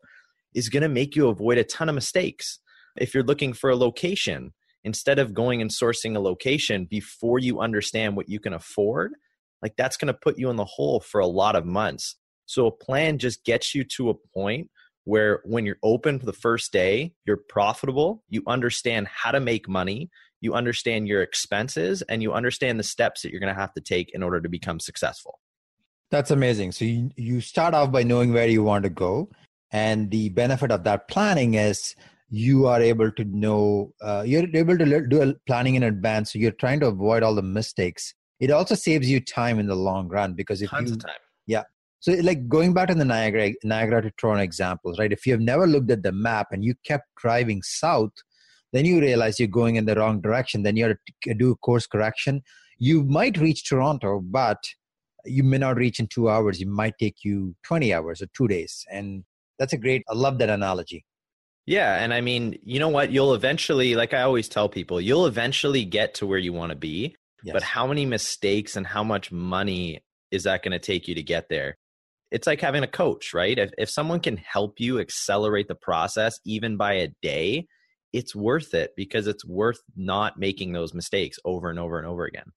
is 0.54 0.68
going 0.68 0.82
to 0.82 0.88
make 0.88 1.14
you 1.14 1.28
avoid 1.28 1.58
a 1.58 1.64
ton 1.64 1.88
of 1.88 1.94
mistakes. 1.94 2.58
If 2.96 3.12
you're 3.12 3.22
looking 3.22 3.52
for 3.52 3.70
a 3.70 3.76
location, 3.76 4.54
instead 4.84 5.18
of 5.18 5.34
going 5.34 5.60
and 5.60 5.70
sourcing 5.70 6.16
a 6.16 6.20
location 6.20 6.86
before 6.88 7.38
you 7.38 7.60
understand 7.60 8.16
what 8.16 8.28
you 8.28 8.40
can 8.40 8.54
afford, 8.54 9.12
like 9.62 9.74
that's 9.76 9.96
going 9.96 10.12
to 10.12 10.18
put 10.20 10.38
you 10.38 10.48
in 10.48 10.56
the 10.56 10.64
hole 10.64 11.00
for 11.00 11.20
a 11.20 11.26
lot 11.26 11.56
of 11.56 11.66
months. 11.66 12.16
So 12.46 12.66
a 12.66 12.72
plan 12.72 13.18
just 13.18 13.44
gets 13.44 13.74
you 13.74 13.84
to 13.96 14.10
a 14.10 14.14
point 14.14 14.70
where 15.04 15.40
when 15.44 15.64
you're 15.64 15.78
open 15.82 16.18
for 16.18 16.26
the 16.26 16.32
first 16.32 16.72
day, 16.72 17.12
you're 17.24 17.36
profitable, 17.36 18.24
you 18.28 18.42
understand 18.46 19.06
how 19.06 19.30
to 19.30 19.38
make 19.38 19.68
money, 19.68 20.10
you 20.40 20.54
understand 20.54 21.06
your 21.06 21.22
expenses, 21.22 22.02
and 22.02 22.22
you 22.22 22.32
understand 22.32 22.78
the 22.78 22.84
steps 22.84 23.22
that 23.22 23.30
you're 23.30 23.40
going 23.40 23.54
to 23.54 23.60
have 23.60 23.72
to 23.74 23.80
take 23.80 24.10
in 24.14 24.22
order 24.22 24.40
to 24.40 24.48
become 24.48 24.80
successful. 24.80 25.38
That's 26.10 26.30
amazing. 26.30 26.72
So 26.72 26.84
you, 26.84 27.10
you 27.16 27.40
start 27.40 27.74
off 27.74 27.92
by 27.92 28.02
knowing 28.02 28.32
where 28.32 28.48
you 28.48 28.62
want 28.62 28.84
to 28.84 28.90
go. 28.90 29.28
And 29.72 30.10
the 30.10 30.28
benefit 30.30 30.70
of 30.70 30.84
that 30.84 31.08
planning 31.08 31.54
is 31.54 31.94
you 32.28 32.66
are 32.66 32.80
able 32.80 33.10
to 33.12 33.24
know, 33.24 33.92
uh, 34.00 34.24
you're 34.26 34.46
able 34.54 34.78
to 34.78 35.06
do 35.06 35.22
a 35.22 35.34
planning 35.46 35.74
in 35.74 35.82
advance. 35.82 36.32
So 36.32 36.38
you're 36.38 36.52
trying 36.52 36.80
to 36.80 36.86
avoid 36.86 37.22
all 37.22 37.34
the 37.34 37.42
mistakes. 37.42 38.14
It 38.40 38.50
also 38.50 38.74
saves 38.74 39.10
you 39.10 39.20
time 39.20 39.58
in 39.58 39.66
the 39.66 39.76
long 39.76 40.08
run 40.08 40.34
because 40.34 40.62
if 40.62 40.70
Tons 40.70 40.90
you, 40.90 40.96
of 40.96 41.02
time. 41.04 41.14
yeah, 41.46 41.62
so, 42.00 42.12
like 42.12 42.48
going 42.48 42.74
back 42.74 42.88
to 42.88 42.94
the 42.94 43.04
Niagara, 43.04 43.52
Niagara 43.64 44.02
to 44.02 44.10
Toronto 44.12 44.42
examples, 44.42 44.98
right? 44.98 45.12
If 45.12 45.26
you 45.26 45.32
have 45.32 45.40
never 45.40 45.66
looked 45.66 45.90
at 45.90 46.02
the 46.02 46.12
map 46.12 46.48
and 46.52 46.64
you 46.64 46.74
kept 46.84 47.06
driving 47.16 47.62
south, 47.62 48.12
then 48.72 48.84
you 48.84 49.00
realize 49.00 49.40
you're 49.40 49.48
going 49.48 49.76
in 49.76 49.86
the 49.86 49.94
wrong 49.94 50.20
direction. 50.20 50.62
Then 50.62 50.76
you 50.76 50.84
have 50.84 50.96
to 51.24 51.34
do 51.34 51.52
a 51.52 51.56
course 51.56 51.86
correction. 51.86 52.42
You 52.78 53.04
might 53.04 53.38
reach 53.38 53.68
Toronto, 53.68 54.20
but 54.20 54.58
you 55.24 55.42
may 55.42 55.58
not 55.58 55.76
reach 55.76 55.98
in 55.98 56.06
two 56.06 56.28
hours. 56.28 56.60
It 56.60 56.68
might 56.68 56.94
take 56.98 57.24
you 57.24 57.56
20 57.64 57.92
hours 57.92 58.22
or 58.22 58.26
two 58.36 58.48
days. 58.48 58.84
And 58.90 59.24
that's 59.58 59.72
a 59.72 59.78
great, 59.78 60.02
I 60.08 60.14
love 60.14 60.38
that 60.38 60.50
analogy. 60.50 61.04
Yeah. 61.64 61.96
And 61.96 62.14
I 62.14 62.20
mean, 62.20 62.58
you 62.62 62.78
know 62.78 62.88
what? 62.88 63.10
You'll 63.10 63.34
eventually, 63.34 63.94
like 63.94 64.14
I 64.14 64.22
always 64.22 64.48
tell 64.48 64.68
people, 64.68 65.00
you'll 65.00 65.26
eventually 65.26 65.84
get 65.84 66.14
to 66.14 66.26
where 66.26 66.38
you 66.38 66.52
want 66.52 66.70
to 66.70 66.76
be. 66.76 67.16
Yes. 67.42 67.54
But 67.54 67.62
how 67.62 67.86
many 67.86 68.06
mistakes 68.06 68.76
and 68.76 68.86
how 68.86 69.02
much 69.02 69.32
money 69.32 70.00
is 70.30 70.44
that 70.44 70.62
going 70.62 70.72
to 70.72 70.78
take 70.78 71.08
you 71.08 71.14
to 71.14 71.22
get 71.22 71.48
there? 71.48 71.76
It's 72.36 72.46
like 72.46 72.60
having 72.60 72.82
a 72.82 72.86
coach, 72.86 73.32
right? 73.32 73.58
If, 73.58 73.70
if 73.78 73.88
someone 73.88 74.20
can 74.20 74.36
help 74.36 74.78
you 74.78 75.00
accelerate 75.00 75.68
the 75.68 75.74
process 75.74 76.38
even 76.44 76.76
by 76.76 76.92
a 76.92 77.08
day, 77.22 77.66
it's 78.12 78.34
worth 78.34 78.74
it 78.74 78.92
because 78.94 79.26
it's 79.26 79.42
worth 79.42 79.80
not 79.96 80.38
making 80.38 80.72
those 80.72 80.92
mistakes 80.92 81.38
over 81.46 81.70
and 81.70 81.78
over 81.78 81.96
and 81.96 82.06
over 82.06 82.26
again. 82.26 82.52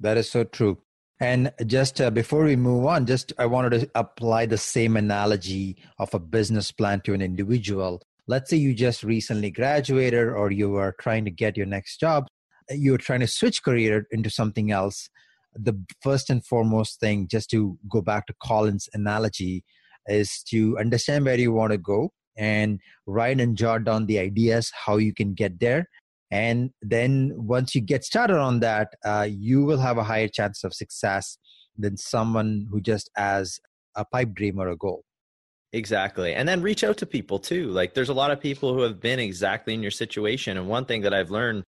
That 0.00 0.16
is 0.16 0.30
so 0.30 0.44
true. 0.44 0.78
And 1.20 1.52
just 1.66 2.00
uh, 2.00 2.10
before 2.10 2.44
we 2.44 2.56
move 2.56 2.86
on, 2.86 3.04
just 3.04 3.34
I 3.36 3.44
wanted 3.44 3.80
to 3.80 3.90
apply 3.94 4.46
the 4.46 4.56
same 4.56 4.96
analogy 4.96 5.76
of 5.98 6.14
a 6.14 6.18
business 6.18 6.72
plan 6.72 7.02
to 7.02 7.12
an 7.12 7.20
individual. 7.20 8.00
Let's 8.26 8.48
say 8.48 8.56
you 8.56 8.72
just 8.72 9.02
recently 9.02 9.50
graduated 9.50 10.26
or 10.26 10.50
you 10.50 10.76
are 10.76 10.96
trying 10.98 11.26
to 11.26 11.30
get 11.30 11.58
your 11.58 11.66
next 11.66 12.00
job, 12.00 12.28
you're 12.70 12.96
trying 12.96 13.20
to 13.20 13.26
switch 13.26 13.62
career 13.62 14.06
into 14.10 14.30
something 14.30 14.70
else. 14.70 15.10
The 15.58 15.78
first 16.02 16.30
and 16.30 16.44
foremost 16.44 17.00
thing, 17.00 17.28
just 17.28 17.50
to 17.50 17.78
go 17.88 18.00
back 18.00 18.26
to 18.26 18.34
Colin's 18.42 18.88
analogy, 18.94 19.64
is 20.06 20.42
to 20.48 20.78
understand 20.78 21.24
where 21.24 21.38
you 21.38 21.52
want 21.52 21.72
to 21.72 21.78
go 21.78 22.10
and 22.36 22.80
write 23.06 23.40
and 23.40 23.56
jot 23.56 23.84
down 23.84 24.06
the 24.06 24.18
ideas 24.18 24.70
how 24.86 24.96
you 24.96 25.14
can 25.14 25.34
get 25.34 25.58
there. 25.58 25.88
And 26.30 26.70
then 26.82 27.32
once 27.36 27.74
you 27.74 27.80
get 27.80 28.04
started 28.04 28.38
on 28.38 28.60
that 28.60 28.88
uh, 29.04 29.26
you 29.30 29.64
will 29.64 29.78
have 29.78 29.96
a 29.96 30.02
higher 30.04 30.28
chance 30.28 30.64
of 30.64 30.74
success 30.74 31.38
than 31.78 31.96
someone 31.96 32.66
who 32.70 32.80
just 32.80 33.10
has 33.16 33.60
a 33.94 34.04
pipe 34.04 34.34
dream 34.34 34.58
or 34.58 34.68
a 34.68 34.76
goal. 34.76 35.04
Exactly. 35.72 36.34
And 36.34 36.48
then 36.48 36.62
reach 36.62 36.84
out 36.84 36.96
to 36.98 37.06
people 37.06 37.38
too. 37.38 37.68
Like 37.68 37.94
there's 37.94 38.08
a 38.08 38.14
lot 38.14 38.30
of 38.30 38.40
people 38.40 38.74
who 38.74 38.80
have 38.80 39.00
been 39.00 39.18
exactly 39.18 39.74
in 39.74 39.82
your 39.82 39.90
situation. 39.90 40.56
And 40.56 40.68
one 40.68 40.84
thing 40.84 41.02
that 41.02 41.14
i've 41.14 41.30
learned 41.30 41.64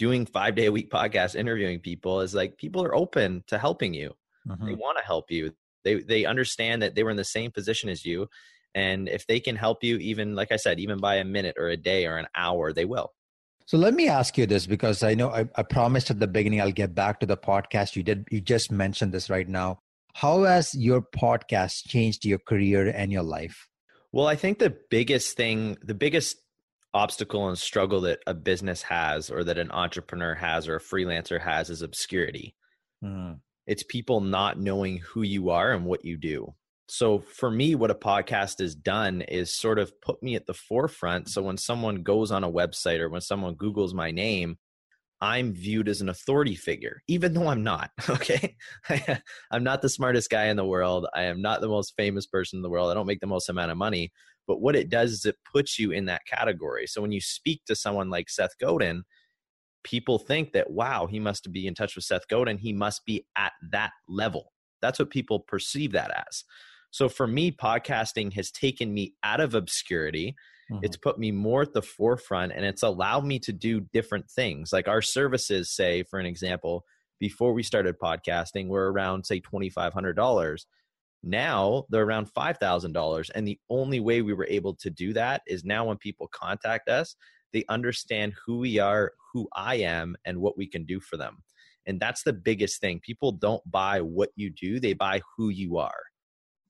doing 0.00 0.24
five 0.24 0.54
day 0.54 0.64
a 0.64 0.72
week 0.72 0.90
podcast 0.90 1.36
interviewing 1.36 1.78
people 1.78 2.22
is 2.22 2.34
like 2.34 2.56
people 2.56 2.82
are 2.82 2.94
open 2.94 3.44
to 3.46 3.58
helping 3.58 3.92
you 3.92 4.10
mm-hmm. 4.48 4.66
they 4.66 4.74
want 4.74 4.96
to 4.96 5.04
help 5.04 5.30
you 5.30 5.52
they 5.84 5.96
they 5.96 6.24
understand 6.24 6.80
that 6.80 6.94
they 6.94 7.02
were 7.02 7.10
in 7.10 7.18
the 7.18 7.32
same 7.38 7.50
position 7.50 7.90
as 7.90 8.02
you 8.02 8.26
and 8.74 9.10
if 9.10 9.26
they 9.26 9.38
can 9.38 9.56
help 9.56 9.84
you 9.84 9.98
even 9.98 10.34
like 10.34 10.50
i 10.50 10.56
said 10.56 10.80
even 10.80 10.98
by 10.98 11.16
a 11.16 11.24
minute 11.24 11.54
or 11.58 11.68
a 11.68 11.76
day 11.76 12.06
or 12.06 12.16
an 12.16 12.26
hour 12.34 12.72
they 12.72 12.86
will 12.86 13.12
so 13.66 13.76
let 13.76 13.92
me 13.92 14.08
ask 14.08 14.36
you 14.36 14.46
this 14.46 14.66
because 14.66 15.04
I 15.04 15.14
know 15.14 15.30
I, 15.30 15.46
I, 15.54 15.62
promised 15.62 16.10
at 16.10 16.18
the 16.18 16.26
beginning 16.26 16.60
I'll 16.60 16.72
get 16.72 16.92
back 16.92 17.20
to 17.20 17.26
the 17.26 17.36
podcast. 17.36 17.94
You 17.94 18.02
did 18.02 18.26
you 18.28 18.40
just 18.40 18.72
mentioned 18.72 19.12
this 19.12 19.30
right 19.30 19.48
now. 19.48 19.78
How 20.12 20.42
has 20.42 20.74
your 20.74 21.02
podcast 21.02 21.86
changed 21.86 22.24
your 22.24 22.40
career 22.40 22.88
and 22.88 23.12
your 23.12 23.22
life? 23.22 23.68
Well, 24.10 24.26
I 24.26 24.34
think 24.34 24.58
the 24.58 24.76
biggest 24.90 25.36
thing, 25.36 25.78
the 25.84 25.94
biggest 25.94 26.38
obstacle 26.92 27.48
and 27.48 27.58
struggle 27.58 28.00
that 28.02 28.20
a 28.26 28.34
business 28.34 28.82
has 28.82 29.30
or 29.30 29.44
that 29.44 29.58
an 29.58 29.70
entrepreneur 29.70 30.34
has 30.34 30.68
or 30.68 30.76
a 30.76 30.80
freelancer 30.80 31.40
has 31.40 31.70
is 31.70 31.82
obscurity. 31.82 32.54
Mm. 33.04 33.38
It's 33.66 33.82
people 33.82 34.20
not 34.20 34.58
knowing 34.58 34.98
who 34.98 35.22
you 35.22 35.50
are 35.50 35.72
and 35.72 35.84
what 35.84 36.04
you 36.04 36.16
do. 36.16 36.54
So 36.88 37.20
for 37.20 37.50
me 37.50 37.74
what 37.76 37.92
a 37.92 37.94
podcast 37.94 38.58
has 38.58 38.74
done 38.74 39.22
is 39.22 39.54
sort 39.54 39.78
of 39.78 40.00
put 40.00 40.22
me 40.22 40.34
at 40.34 40.46
the 40.46 40.54
forefront. 40.54 41.28
So 41.28 41.42
when 41.42 41.56
someone 41.56 42.02
goes 42.02 42.32
on 42.32 42.42
a 42.42 42.50
website 42.50 42.98
or 42.98 43.08
when 43.08 43.20
someone 43.20 43.54
googles 43.54 43.94
my 43.94 44.10
name 44.10 44.56
i'm 45.22 45.52
viewed 45.52 45.86
as 45.86 46.00
an 46.00 46.08
authority 46.08 46.54
figure 46.54 47.02
even 47.06 47.34
though 47.34 47.46
i'm 47.46 47.62
not 47.62 47.90
okay? 48.08 48.56
I'm 49.50 49.62
not 49.64 49.82
the 49.82 49.88
smartest 49.88 50.30
guy 50.30 50.46
in 50.46 50.56
the 50.56 50.64
world. 50.64 51.06
I 51.14 51.24
am 51.24 51.42
not 51.42 51.60
the 51.60 51.68
most 51.68 51.94
famous 51.96 52.26
person 52.26 52.58
in 52.58 52.62
the 52.62 52.70
world. 52.70 52.90
I 52.90 52.94
don't 52.94 53.06
make 53.06 53.20
the 53.20 53.26
most 53.26 53.48
amount 53.48 53.70
of 53.70 53.76
money 53.76 54.12
but 54.50 54.60
what 54.60 54.76
it 54.76 54.88
does 54.88 55.12
is 55.12 55.24
it 55.24 55.36
puts 55.52 55.78
you 55.78 55.92
in 55.92 56.06
that 56.06 56.26
category 56.26 56.86
so 56.86 57.00
when 57.00 57.12
you 57.12 57.20
speak 57.20 57.62
to 57.64 57.76
someone 57.76 58.10
like 58.10 58.28
seth 58.28 58.58
godin 58.60 59.04
people 59.84 60.18
think 60.18 60.52
that 60.52 60.70
wow 60.70 61.06
he 61.06 61.18
must 61.18 61.52
be 61.52 61.66
in 61.66 61.74
touch 61.74 61.94
with 61.94 62.04
seth 62.04 62.26
godin 62.28 62.58
he 62.58 62.72
must 62.72 63.04
be 63.06 63.24
at 63.36 63.52
that 63.70 63.92
level 64.08 64.52
that's 64.82 64.98
what 64.98 65.10
people 65.10 65.40
perceive 65.40 65.92
that 65.92 66.10
as 66.28 66.44
so 66.90 67.08
for 67.08 67.26
me, 67.26 67.52
podcasting 67.52 68.32
has 68.34 68.50
taken 68.50 68.92
me 68.92 69.14
out 69.22 69.40
of 69.40 69.54
obscurity. 69.54 70.34
Mm-hmm. 70.70 70.84
It's 70.84 70.96
put 70.96 71.18
me 71.18 71.30
more 71.30 71.62
at 71.62 71.72
the 71.72 71.82
forefront 71.82 72.52
and 72.52 72.64
it's 72.64 72.82
allowed 72.82 73.24
me 73.24 73.38
to 73.40 73.52
do 73.52 73.80
different 73.80 74.28
things. 74.30 74.72
Like 74.72 74.88
our 74.88 75.02
services, 75.02 75.70
say, 75.70 76.02
for 76.02 76.18
an 76.18 76.26
example, 76.26 76.84
before 77.18 77.52
we 77.52 77.62
started 77.62 77.98
podcasting, 77.98 78.68
were 78.68 78.92
around, 78.92 79.26
say, 79.26 79.40
$2,500. 79.40 80.64
Now 81.22 81.84
they're 81.90 82.04
around 82.04 82.32
$5,000. 82.32 83.30
And 83.34 83.46
the 83.46 83.58
only 83.68 84.00
way 84.00 84.22
we 84.22 84.34
were 84.34 84.46
able 84.48 84.74
to 84.76 84.90
do 84.90 85.12
that 85.12 85.42
is 85.46 85.64
now 85.64 85.86
when 85.86 85.98
people 85.98 86.28
contact 86.32 86.88
us, 86.88 87.16
they 87.52 87.64
understand 87.68 88.34
who 88.46 88.58
we 88.58 88.78
are, 88.78 89.12
who 89.32 89.48
I 89.54 89.76
am, 89.76 90.16
and 90.24 90.40
what 90.40 90.56
we 90.56 90.66
can 90.66 90.84
do 90.84 91.00
for 91.00 91.16
them. 91.16 91.42
And 91.86 91.98
that's 92.00 92.22
the 92.22 92.32
biggest 92.32 92.80
thing. 92.80 93.00
People 93.00 93.32
don't 93.32 93.62
buy 93.70 94.00
what 94.00 94.30
you 94.36 94.50
do, 94.50 94.80
they 94.80 94.92
buy 94.92 95.20
who 95.36 95.48
you 95.48 95.78
are. 95.78 96.02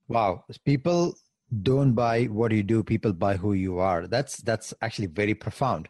Wow, 0.08 0.44
people 0.64 1.14
don't 1.62 1.92
buy 1.92 2.24
what 2.24 2.52
you 2.52 2.62
do; 2.62 2.82
people 2.82 3.12
buy 3.12 3.36
who 3.36 3.52
you 3.52 3.78
are. 3.78 4.06
That's 4.06 4.38
that's 4.38 4.72
actually 4.82 5.06
very 5.08 5.34
profound. 5.34 5.88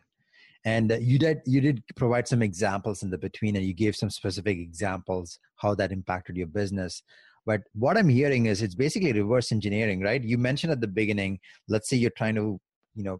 And 0.64 0.90
you 1.00 1.18
did 1.18 1.40
you 1.46 1.60
did 1.60 1.82
provide 1.96 2.28
some 2.28 2.42
examples 2.42 3.02
in 3.02 3.10
the 3.10 3.18
between, 3.18 3.56
and 3.56 3.64
you 3.64 3.72
gave 3.72 3.96
some 3.96 4.10
specific 4.10 4.58
examples 4.58 5.38
how 5.56 5.74
that 5.76 5.92
impacted 5.92 6.36
your 6.36 6.48
business. 6.48 7.02
But 7.46 7.62
what 7.72 7.96
I'm 7.96 8.08
hearing 8.08 8.46
is 8.46 8.62
it's 8.62 8.74
basically 8.74 9.12
reverse 9.12 9.52
engineering, 9.52 10.00
right? 10.00 10.22
You 10.22 10.38
mentioned 10.38 10.72
at 10.72 10.80
the 10.80 10.88
beginning. 10.88 11.40
Let's 11.68 11.88
say 11.88 11.96
you're 11.96 12.10
trying 12.10 12.34
to, 12.36 12.60
you 12.94 13.04
know, 13.04 13.18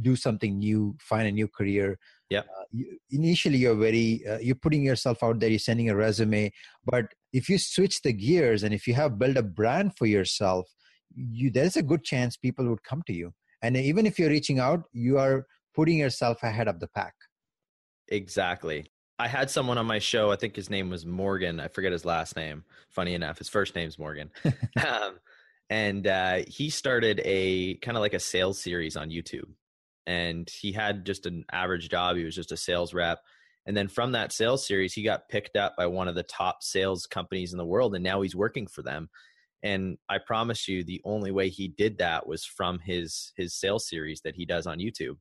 do 0.00 0.16
something 0.16 0.58
new, 0.58 0.96
find 1.00 1.28
a 1.28 1.32
new 1.32 1.48
career. 1.48 1.98
Yeah. 2.30 2.40
Uh, 2.40 2.64
you, 2.72 2.98
initially, 3.10 3.58
you're 3.58 3.74
very 3.74 4.24
uh, 4.28 4.38
you're 4.38 4.54
putting 4.54 4.82
yourself 4.82 5.22
out 5.22 5.40
there. 5.40 5.50
You're 5.50 5.58
sending 5.58 5.90
a 5.90 5.96
resume, 5.96 6.52
but 6.84 7.06
if 7.32 7.48
you 7.48 7.58
switch 7.58 8.02
the 8.02 8.12
gears 8.12 8.62
and 8.62 8.72
if 8.72 8.86
you 8.86 8.94
have 8.94 9.18
built 9.18 9.36
a 9.36 9.42
brand 9.42 9.96
for 9.96 10.06
yourself, 10.06 10.68
you 11.14 11.50
there's 11.50 11.76
a 11.76 11.82
good 11.82 12.04
chance 12.04 12.36
people 12.36 12.68
would 12.68 12.82
come 12.82 13.02
to 13.06 13.12
you. 13.12 13.32
And 13.62 13.76
even 13.76 14.06
if 14.06 14.18
you're 14.18 14.30
reaching 14.30 14.58
out, 14.58 14.84
you 14.92 15.18
are 15.18 15.46
putting 15.74 15.98
yourself 15.98 16.42
ahead 16.42 16.68
of 16.68 16.80
the 16.80 16.88
pack. 16.88 17.14
Exactly. 18.08 18.90
I 19.18 19.28
had 19.28 19.50
someone 19.50 19.78
on 19.78 19.86
my 19.86 20.00
show. 20.00 20.32
I 20.32 20.36
think 20.36 20.56
his 20.56 20.70
name 20.70 20.90
was 20.90 21.06
Morgan. 21.06 21.60
I 21.60 21.68
forget 21.68 21.92
his 21.92 22.04
last 22.04 22.36
name. 22.36 22.64
Funny 22.90 23.14
enough, 23.14 23.38
his 23.38 23.48
first 23.48 23.74
name's 23.74 23.98
Morgan. 23.98 24.30
um, 24.86 25.18
and 25.70 26.06
uh, 26.06 26.42
he 26.46 26.70
started 26.70 27.20
a 27.24 27.76
kind 27.76 27.96
of 27.96 28.00
like 28.00 28.14
a 28.14 28.20
sales 28.20 28.60
series 28.60 28.96
on 28.96 29.10
YouTube 29.10 29.48
and 30.06 30.48
he 30.50 30.72
had 30.72 31.04
just 31.04 31.26
an 31.26 31.44
average 31.52 31.88
job. 31.88 32.16
He 32.16 32.24
was 32.24 32.34
just 32.34 32.52
a 32.52 32.56
sales 32.56 32.94
rep. 32.94 33.20
And 33.66 33.76
then 33.76 33.88
from 33.88 34.12
that 34.12 34.32
sales 34.32 34.66
series, 34.66 34.92
he 34.92 35.02
got 35.02 35.28
picked 35.28 35.56
up 35.56 35.74
by 35.76 35.86
one 35.86 36.08
of 36.08 36.14
the 36.14 36.22
top 36.22 36.62
sales 36.62 37.06
companies 37.06 37.52
in 37.52 37.58
the 37.58 37.64
world, 37.64 37.94
and 37.94 38.04
now 38.04 38.20
he's 38.20 38.36
working 38.36 38.66
for 38.66 38.82
them. 38.82 39.08
And 39.62 39.96
I 40.10 40.18
promise 40.18 40.68
you, 40.68 40.84
the 40.84 41.00
only 41.04 41.30
way 41.30 41.48
he 41.48 41.68
did 41.68 41.98
that 41.98 42.26
was 42.26 42.44
from 42.44 42.78
his 42.80 43.32
his 43.36 43.54
sales 43.54 43.88
series 43.88 44.20
that 44.22 44.34
he 44.34 44.44
does 44.44 44.66
on 44.66 44.78
YouTube. 44.78 45.16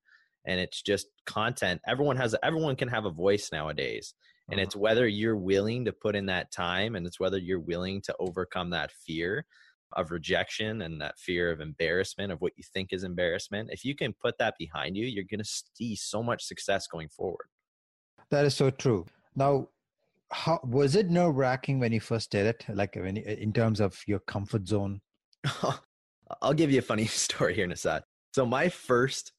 And 0.45 0.59
it's 0.59 0.81
just 0.81 1.07
content. 1.25 1.81
Everyone 1.87 2.17
has 2.17 2.35
everyone 2.43 2.75
can 2.75 2.89
have 2.89 3.05
a 3.05 3.11
voice 3.11 3.49
nowadays. 3.51 4.13
And 4.49 4.59
uh-huh. 4.59 4.63
it's 4.65 4.75
whether 4.75 5.07
you're 5.07 5.37
willing 5.37 5.85
to 5.85 5.93
put 5.93 6.15
in 6.15 6.25
that 6.25 6.51
time 6.51 6.95
and 6.95 7.07
it's 7.07 7.19
whether 7.19 7.37
you're 7.37 7.59
willing 7.59 8.01
to 8.01 8.15
overcome 8.19 8.71
that 8.71 8.91
fear 8.91 9.45
of 9.95 10.11
rejection 10.11 10.81
and 10.81 10.99
that 11.01 11.17
fear 11.17 11.51
of 11.51 11.61
embarrassment 11.61 12.31
of 12.31 12.41
what 12.41 12.51
you 12.57 12.63
think 12.73 12.91
is 12.91 13.03
embarrassment, 13.03 13.69
if 13.71 13.85
you 13.85 13.95
can 13.95 14.13
put 14.13 14.37
that 14.39 14.55
behind 14.57 14.97
you, 14.97 15.05
you're 15.05 15.23
going 15.23 15.43
to 15.43 15.63
see 15.75 15.95
so 15.95 16.21
much 16.21 16.43
success 16.43 16.87
going 16.87 17.09
forward. 17.09 17.47
That 18.31 18.45
is 18.45 18.55
so 18.55 18.69
true. 18.69 19.05
Now, 19.35 19.69
how 20.31 20.59
was 20.63 20.95
it 20.95 21.09
nerve 21.09 21.35
wracking 21.35 21.79
when 21.79 21.91
you 21.91 21.99
first 21.99 22.31
did 22.31 22.47
it? 22.47 22.65
Like 22.67 22.95
when, 22.95 23.17
in 23.17 23.53
terms 23.53 23.79
of 23.79 24.01
your 24.07 24.19
comfort 24.19 24.67
zone? 24.67 25.01
I'll 26.41 26.53
give 26.53 26.71
you 26.71 26.79
a 26.79 26.83
funny 26.83 27.05
story 27.25 27.53
here, 27.53 27.67
Nisar. 27.67 28.01
So 28.33 28.45
my 28.45 28.69
first, 28.69 29.31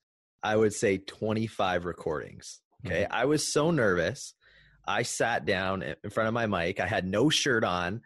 I 0.44 0.56
would 0.56 0.74
say 0.74 0.98
25 0.98 1.86
recordings. 1.86 2.60
Okay. 2.86 3.04
Mm-hmm. 3.04 3.12
I 3.12 3.24
was 3.24 3.50
so 3.50 3.70
nervous. 3.70 4.34
I 4.86 5.02
sat 5.02 5.46
down 5.46 5.82
in 5.82 6.10
front 6.10 6.28
of 6.28 6.34
my 6.34 6.46
mic. 6.46 6.78
I 6.78 6.86
had 6.86 7.06
no 7.06 7.30
shirt 7.30 7.64
on. 7.64 8.02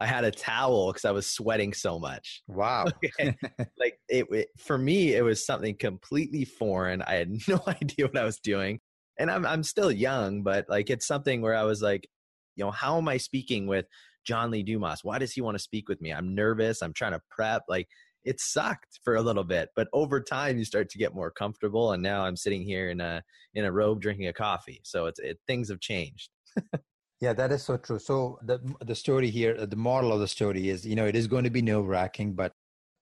I 0.00 0.06
had 0.06 0.24
a 0.24 0.30
towel 0.30 0.92
because 0.92 1.04
I 1.04 1.10
was 1.10 1.26
sweating 1.26 1.74
so 1.74 1.98
much. 1.98 2.42
Wow. 2.46 2.86
Okay. 3.04 3.36
like 3.78 3.98
it, 4.08 4.26
it, 4.30 4.48
for 4.56 4.78
me, 4.78 5.14
it 5.14 5.22
was 5.22 5.44
something 5.44 5.76
completely 5.76 6.44
foreign. 6.44 7.02
I 7.02 7.14
had 7.14 7.32
no 7.48 7.60
idea 7.66 8.06
what 8.06 8.16
I 8.16 8.24
was 8.24 8.38
doing. 8.38 8.80
And 9.18 9.30
I'm 9.30 9.44
I'm 9.44 9.62
still 9.62 9.92
young, 9.92 10.42
but 10.42 10.66
like 10.68 10.88
it's 10.88 11.06
something 11.06 11.42
where 11.42 11.54
I 11.54 11.64
was 11.64 11.82
like, 11.82 12.08
you 12.56 12.64
know, 12.64 12.70
how 12.70 12.96
am 12.96 13.08
I 13.08 13.18
speaking 13.18 13.66
with 13.66 13.84
John 14.24 14.50
Lee 14.50 14.62
Dumas? 14.62 15.04
Why 15.04 15.18
does 15.18 15.32
he 15.32 15.42
want 15.42 15.56
to 15.56 15.62
speak 15.62 15.88
with 15.88 16.00
me? 16.00 16.12
I'm 16.12 16.34
nervous. 16.34 16.82
I'm 16.82 16.94
trying 16.94 17.12
to 17.12 17.20
prep. 17.28 17.64
Like 17.68 17.88
it 18.24 18.40
sucked 18.40 19.00
for 19.02 19.16
a 19.16 19.22
little 19.22 19.44
bit, 19.44 19.70
but 19.74 19.88
over 19.92 20.20
time 20.20 20.58
you 20.58 20.64
start 20.64 20.90
to 20.90 20.98
get 20.98 21.14
more 21.14 21.30
comfortable. 21.30 21.92
And 21.92 22.02
now 22.02 22.24
I'm 22.24 22.36
sitting 22.36 22.62
here 22.62 22.90
in 22.90 23.00
a 23.00 23.22
in 23.54 23.64
a 23.64 23.72
robe 23.72 24.00
drinking 24.00 24.28
a 24.28 24.32
coffee. 24.32 24.80
So 24.84 25.06
it's 25.06 25.18
it, 25.18 25.38
things 25.46 25.68
have 25.68 25.80
changed. 25.80 26.30
Yeah, 27.20 27.34
that 27.34 27.52
is 27.52 27.62
so 27.62 27.76
true. 27.76 27.98
So 27.98 28.38
the 28.42 28.60
the 28.80 28.94
story 28.94 29.28
here, 29.28 29.54
uh, 29.58 29.66
the 29.66 29.76
moral 29.76 30.12
of 30.12 30.20
the 30.20 30.28
story 30.28 30.70
is, 30.70 30.86
you 30.86 30.96
know, 30.96 31.06
it 31.06 31.14
is 31.14 31.26
going 31.26 31.44
to 31.44 31.50
be 31.50 31.60
nerve 31.60 31.86
wracking, 31.86 32.32
but 32.32 32.52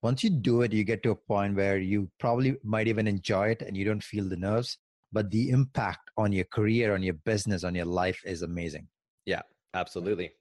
once 0.03 0.25
you 0.25 0.31
do 0.31 0.63
it, 0.63 0.73
you 0.73 0.85
get 0.85 1.03
to 1.05 1.11
a 1.11 1.17
point 1.17 1.57
where 1.57 1.79
you 1.79 2.11
probably 2.19 2.57
might 2.65 2.89
even 2.89 3.07
enjoy 3.07 3.49
it 3.51 3.63
and 3.63 3.77
you 3.77 3.85
don't 3.85 4.03
feel 4.03 4.29
the 4.29 4.37
nerves. 4.37 4.79
But 5.13 5.31
the 5.31 5.51
impact 5.51 6.11
on 6.17 6.33
your 6.33 6.45
career, 6.45 6.95
on 6.95 7.03
your 7.03 7.15
business, 7.15 7.65
on 7.65 7.75
your 7.75 7.87
life 7.87 8.21
is 8.25 8.43
amazing. 8.43 8.89
Yeah, 9.25 9.43
absolutely. 9.75 10.33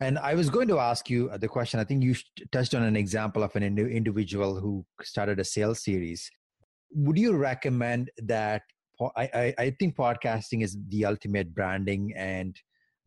And 0.00 0.18
I 0.18 0.34
was 0.34 0.50
going 0.50 0.68
to 0.68 0.78
ask 0.78 1.08
you 1.08 1.30
uh, 1.30 1.38
the 1.38 1.48
question. 1.48 1.78
I 1.78 1.84
think 1.84 2.02
you 2.02 2.14
touched 2.50 2.74
on 2.74 2.82
an 2.82 2.96
example 2.96 3.42
of 3.42 3.54
an 3.56 3.62
individual 3.62 4.58
who 4.58 4.84
started 5.02 5.38
a 5.38 5.44
sales 5.44 5.82
series. 5.84 6.30
Would 6.92 7.18
you 7.18 7.36
recommend 7.36 8.10
that? 8.18 8.62
I, 9.16 9.30
I, 9.34 9.54
I 9.58 9.70
think 9.78 9.96
podcasting 9.96 10.62
is 10.62 10.76
the 10.88 11.04
ultimate 11.04 11.54
branding 11.54 12.12
and 12.16 12.56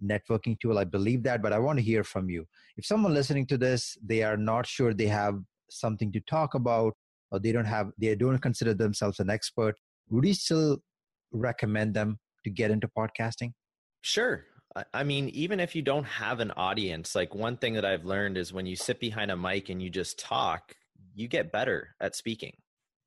networking 0.04 0.60
tool. 0.60 0.78
I 0.78 0.84
believe 0.84 1.24
that, 1.24 1.42
but 1.42 1.54
I 1.54 1.60
want 1.60 1.80
to 1.80 1.84
hear 1.84 2.04
from 2.04 2.30
you. 2.30 2.46
If 2.78 2.86
someone 2.86 3.14
listening 3.14 3.48
to 3.48 3.58
this, 3.58 3.98
they 4.04 4.24
are 4.24 4.38
not 4.38 4.66
sure 4.66 4.94
they 4.94 5.08
have 5.08 5.40
something 5.70 6.12
to 6.12 6.20
talk 6.22 6.54
about, 6.54 6.94
or 7.32 7.40
they 7.40 7.52
don't 7.52 7.66
have, 7.66 7.92
they 7.98 8.16
don't 8.16 8.38
consider 8.40 8.74
themselves 8.74 9.20
an 9.20 9.30
expert, 9.30 9.76
would 10.10 10.26
you 10.26 10.34
still 10.34 10.80
recommend 11.32 11.94
them 11.94 12.20
to 12.44 12.50
get 12.50 12.72
into 12.72 12.88
podcasting? 12.98 13.54
Sure. 14.02 14.46
I 14.94 15.04
mean, 15.04 15.30
even 15.30 15.60
if 15.60 15.76
you 15.76 15.82
don't 15.82 16.04
have 16.04 16.40
an 16.40 16.52
audience, 16.52 17.16
like 17.16 17.34
one 17.34 17.58
thing 17.58 17.74
that 17.74 17.86
I've 17.86 18.06
learned 18.06 18.38
is 18.38 18.54
when 18.54 18.66
you 18.66 18.76
sit 18.76 19.00
behind 19.00 19.32
a 19.32 19.38
mic 19.38 19.70
and 19.70 19.82
you 19.82 19.90
just 19.90 20.20
talk, 20.20 20.76
you 21.16 21.28
get 21.28 21.52
better 21.52 21.96
at 22.00 22.16
speaking. 22.16 22.54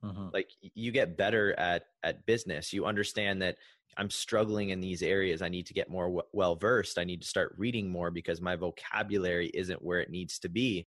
Mm-hmm. 0.05 0.29
Like 0.33 0.51
you 0.75 0.91
get 0.91 1.17
better 1.17 1.59
at 1.59 1.85
at 2.03 2.27
business. 2.27 2.73
You 2.73 2.87
understand 2.87 3.43
that 3.43 3.57
I'm 3.97 4.11
struggling 4.11 4.71
in 4.71 4.81
these 4.81 5.03
areas. 5.03 5.43
I 5.43 5.49
need 5.49 5.67
to 5.67 5.75
get 5.75 5.91
more 5.91 6.07
w- 6.07 6.23
well 6.33 6.57
versed. 6.57 6.99
I 6.99 7.05
need 7.05 7.23
to 7.23 7.29
start 7.29 7.55
reading 7.59 7.91
more 7.91 8.11
because 8.11 8.41
my 8.41 8.57
vocabulary 8.57 9.51
isn't 9.53 9.83
where 9.83 10.01
it 10.01 10.11
needs 10.11 10.39
to 10.41 10.49
be. 10.49 10.87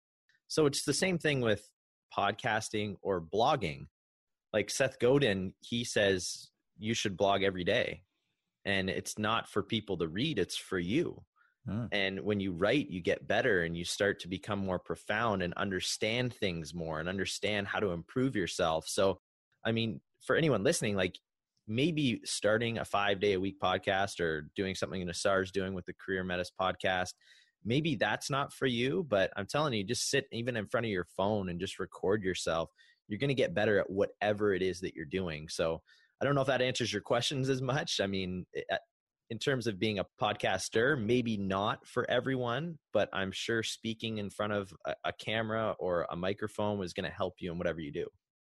So 0.49 0.67
it's 0.67 0.85
the 0.85 0.95
same 0.95 1.19
thing 1.19 1.41
with 1.41 1.69
podcasting 2.17 2.97
or 3.03 3.21
blogging. 3.21 3.87
Like 4.53 4.71
Seth 4.71 4.99
Godin, 4.99 5.55
he 5.61 5.85
says 5.85 6.51
you 6.79 6.95
should 6.95 7.17
blog 7.17 7.43
every 7.43 7.65
day. 7.65 8.03
And 8.69 8.91
it's 8.91 9.19
not 9.19 9.49
for 9.49 9.63
people 9.63 9.97
to 9.97 10.09
read, 10.09 10.39
it's 10.39 10.59
for 10.59 10.79
you. 10.79 11.23
Mm. 11.67 11.89
And 11.91 12.21
when 12.21 12.39
you 12.39 12.53
write, 12.53 12.91
you 12.91 13.01
get 13.01 13.27
better 13.27 13.63
and 13.63 13.75
you 13.75 13.83
start 13.83 14.21
to 14.21 14.29
become 14.29 14.59
more 14.59 14.79
profound 14.79 15.43
and 15.43 15.55
understand 15.55 16.35
things 16.35 16.75
more 16.75 17.01
and 17.01 17.09
understand 17.09 17.67
how 17.67 17.81
to 17.81 17.93
improve 17.93 18.37
yourself. 18.37 18.87
So, 18.87 19.21
I 19.65 19.73
mean, 19.73 20.03
for 20.21 20.37
anyone 20.37 20.65
listening, 20.65 20.97
like 20.97 21.19
maybe 21.67 22.21
starting 22.27 22.77
a 22.77 22.85
five 22.85 23.21
day 23.21 23.33
a 23.33 23.41
week 23.41 23.57
podcast 23.59 24.21
or 24.21 24.51
doing 24.55 24.75
something 24.75 25.03
Nisar 25.03 25.43
is 25.43 25.51
doing 25.51 25.73
with 25.73 25.87
the 25.87 25.95
Career 25.95 26.23
Metis 26.23 26.53
podcast, 26.61 27.15
maybe 27.65 27.95
that's 27.95 28.29
not 28.29 28.53
for 28.53 28.67
you. 28.67 29.07
But 29.09 29.31
I'm 29.35 29.47
telling 29.47 29.73
you, 29.73 29.83
just 29.83 30.11
sit 30.11 30.27
even 30.31 30.59
in 30.59 30.67
front 30.67 30.85
of 30.85 30.93
your 30.93 31.07
phone 31.17 31.49
and 31.49 31.59
just 31.59 31.79
record 31.79 32.23
yourself. 32.23 32.69
You're 33.09 33.19
going 33.19 33.29
to 33.29 33.35
get 33.35 33.55
better 33.55 33.79
at 33.79 33.89
whatever 33.89 34.53
it 34.53 34.61
is 34.61 34.81
that 34.81 34.95
you're 34.95 35.07
doing. 35.07 35.49
So, 35.49 35.81
I 36.21 36.25
don't 36.25 36.35
know 36.35 36.41
if 36.41 36.47
that 36.49 36.63
answers 36.63 36.93
your 36.93 37.03
questions 37.03 37.49
as 37.49 37.63
much. 37.63 38.01
I 38.01 38.07
mean, 38.07 38.45
in 39.31 39.39
terms 39.39 39.67
of 39.67 39.79
being 39.79 39.99
a 39.99 40.07
podcaster, 40.21 41.01
maybe 41.01 41.37
not 41.37 41.87
for 41.87 42.09
everyone, 42.11 42.79
but 42.93 43.09
I'm 43.13 43.31
sure 43.31 43.63
speaking 43.63 44.19
in 44.19 44.31
front 44.31 44.53
of 44.53 44.73
a, 44.87 44.95
a 45.05 45.13
camera 45.13 45.77
or 45.79 46.07
a 46.11 46.17
microphone 46.17 46.79
was 46.79 46.93
going 46.93 47.05
to 47.05 47.15
help 47.15 47.35
you 47.39 47.53
in 47.53 47.59
whatever 47.59 47.81
you 47.81 47.93
do. 47.93 48.07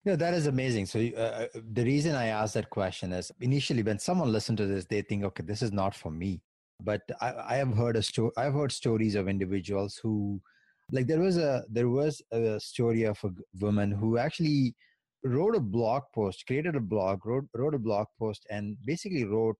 Yeah, 0.04 0.16
that 0.16 0.34
is 0.34 0.46
amazing. 0.46 0.86
So 0.86 1.00
uh, 1.00 1.20
uh, 1.20 1.46
the 1.72 1.84
reason 1.84 2.14
I 2.14 2.26
asked 2.26 2.54
that 2.54 2.68
question 2.68 3.12
is 3.12 3.32
initially 3.40 3.82
when 3.82 3.98
someone 3.98 4.30
listens 4.30 4.58
to 4.58 4.66
this, 4.66 4.84
they 4.84 5.00
think, 5.00 5.24
okay, 5.24 5.42
this 5.42 5.62
is 5.62 5.72
not 5.72 5.94
for 5.94 6.10
me. 6.10 6.42
But 6.82 7.02
I, 7.20 7.32
I 7.48 7.54
have 7.56 7.74
heard 7.74 7.96
a 7.96 8.02
story. 8.02 8.30
I've 8.36 8.52
heard 8.52 8.72
stories 8.72 9.14
of 9.14 9.28
individuals 9.28 9.98
who, 10.02 10.42
like, 10.90 11.06
there 11.06 11.20
was 11.20 11.38
a 11.38 11.64
there 11.70 11.88
was 11.88 12.20
a 12.32 12.60
story 12.60 13.04
of 13.04 13.18
a 13.24 13.30
woman 13.60 13.92
who 13.92 14.18
actually 14.18 14.74
wrote 15.24 15.56
a 15.56 15.60
blog 15.60 16.02
post, 16.14 16.46
created 16.46 16.76
a 16.76 16.80
blog, 16.80 17.24
wrote 17.24 17.46
wrote 17.54 17.74
a 17.74 17.78
blog 17.78 18.06
post, 18.18 18.46
and 18.50 18.76
basically 18.84 19.24
wrote 19.24 19.56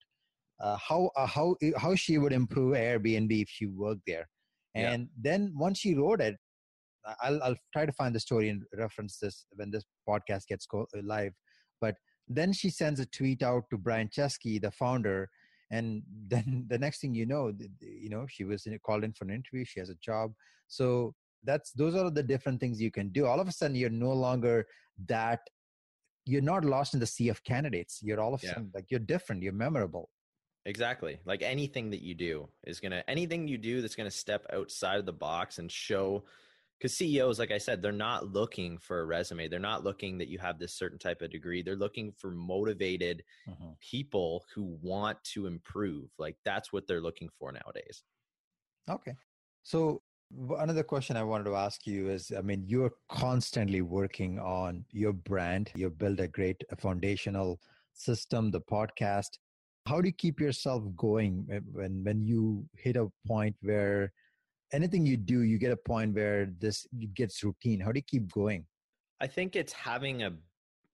uh, 0.60 0.76
how 0.76 1.10
uh, 1.16 1.26
how 1.26 1.56
how 1.76 1.94
she 1.94 2.18
would 2.18 2.32
improve 2.32 2.74
Airbnb 2.74 3.42
if 3.42 3.48
she 3.48 3.66
worked 3.66 4.02
there. 4.06 4.28
And 4.74 5.02
yeah. 5.02 5.32
then 5.32 5.52
once 5.56 5.78
she 5.78 5.94
wrote 5.94 6.20
it, 6.20 6.36
I'll 7.22 7.42
I'll 7.42 7.56
try 7.72 7.86
to 7.86 7.92
find 7.92 8.14
the 8.14 8.20
story 8.20 8.48
and 8.48 8.62
reference 8.76 9.18
this 9.18 9.46
when 9.54 9.70
this 9.70 9.84
podcast 10.08 10.46
gets 10.46 10.66
go- 10.66 10.86
uh, 10.96 11.00
live. 11.02 11.32
But 11.80 11.96
then 12.28 12.52
she 12.52 12.70
sends 12.70 13.00
a 13.00 13.06
tweet 13.06 13.42
out 13.42 13.64
to 13.70 13.78
Brian 13.78 14.08
Chesky, 14.08 14.60
the 14.60 14.70
founder, 14.70 15.28
and 15.70 16.02
then 16.28 16.66
the 16.68 16.78
next 16.78 17.00
thing 17.00 17.14
you 17.14 17.26
know, 17.26 17.52
you 17.80 18.10
know 18.10 18.26
she 18.28 18.44
was 18.44 18.66
called 18.84 19.04
in 19.04 19.12
for 19.12 19.24
an 19.24 19.30
interview. 19.30 19.64
She 19.64 19.80
has 19.80 19.90
a 19.90 19.96
job. 19.96 20.32
So 20.68 21.14
that's 21.44 21.72
those 21.72 21.94
are 21.94 22.10
the 22.10 22.22
different 22.22 22.60
things 22.60 22.80
you 22.80 22.90
can 22.90 23.10
do. 23.10 23.26
All 23.26 23.40
of 23.40 23.48
a 23.48 23.52
sudden, 23.52 23.76
you're 23.76 23.90
no 23.90 24.12
longer 24.12 24.66
that. 25.06 25.40
You're 26.26 26.42
not 26.42 26.64
lost 26.64 26.94
in 26.94 27.00
the 27.00 27.06
sea 27.06 27.28
of 27.28 27.44
candidates. 27.44 28.00
You're 28.02 28.20
all 28.20 28.34
of 28.34 28.42
a 28.42 28.46
sudden 28.46 28.70
like 28.74 28.90
you're 28.90 29.00
different. 29.00 29.42
You're 29.42 29.52
memorable 29.52 30.10
Exactly. 30.66 31.18
Like 31.24 31.42
anything 31.42 31.90
that 31.90 32.02
you 32.02 32.14
do 32.14 32.48
is 32.64 32.80
going 32.80 32.92
to, 32.92 33.08
anything 33.08 33.48
you 33.48 33.58
do 33.58 33.82
that's 33.82 33.96
going 33.96 34.08
to 34.08 34.16
step 34.16 34.46
outside 34.52 34.98
of 34.98 35.06
the 35.06 35.12
box 35.12 35.58
and 35.58 35.70
show, 35.70 36.24
because 36.78 36.96
CEOs, 36.96 37.38
like 37.38 37.50
I 37.50 37.58
said, 37.58 37.82
they're 37.82 37.92
not 37.92 38.32
looking 38.32 38.78
for 38.78 39.00
a 39.00 39.04
resume. 39.04 39.48
They're 39.48 39.58
not 39.58 39.84
looking 39.84 40.18
that 40.18 40.28
you 40.28 40.38
have 40.38 40.58
this 40.58 40.72
certain 40.72 40.98
type 40.98 41.20
of 41.22 41.30
degree. 41.30 41.62
They're 41.62 41.76
looking 41.76 42.12
for 42.12 42.30
motivated 42.30 43.24
mm-hmm. 43.48 43.72
people 43.80 44.44
who 44.54 44.78
want 44.80 45.22
to 45.34 45.46
improve. 45.46 46.08
Like 46.18 46.36
that's 46.44 46.72
what 46.72 46.86
they're 46.86 47.00
looking 47.00 47.28
for 47.38 47.52
nowadays. 47.52 48.02
Okay. 48.88 49.14
So 49.62 50.02
another 50.58 50.82
question 50.82 51.16
I 51.16 51.22
wanted 51.22 51.44
to 51.44 51.56
ask 51.56 51.86
you 51.86 52.10
is 52.10 52.32
I 52.36 52.40
mean, 52.40 52.64
you're 52.66 52.92
constantly 53.08 53.82
working 53.82 54.38
on 54.38 54.84
your 54.90 55.12
brand. 55.12 55.70
You 55.74 55.90
build 55.90 56.20
a 56.20 56.28
great 56.28 56.62
uh, 56.72 56.76
foundational 56.76 57.60
system, 57.92 58.50
the 58.50 58.60
podcast. 58.60 59.38
How 59.86 60.00
do 60.00 60.08
you 60.08 60.14
keep 60.14 60.40
yourself 60.40 60.82
going 60.96 61.46
when 61.72 62.02
when 62.04 62.22
you 62.22 62.66
hit 62.76 62.96
a 62.96 63.08
point 63.26 63.56
where 63.62 64.12
anything 64.72 65.06
you 65.06 65.16
do 65.16 65.42
you 65.42 65.58
get 65.58 65.72
a 65.72 65.76
point 65.76 66.14
where 66.14 66.46
this 66.58 66.86
gets 67.14 67.44
routine? 67.44 67.80
How 67.80 67.92
do 67.92 67.98
you 67.98 68.04
keep 68.06 68.32
going? 68.32 68.66
I 69.20 69.26
think 69.26 69.56
it's 69.56 69.72
having 69.72 70.22
a 70.22 70.32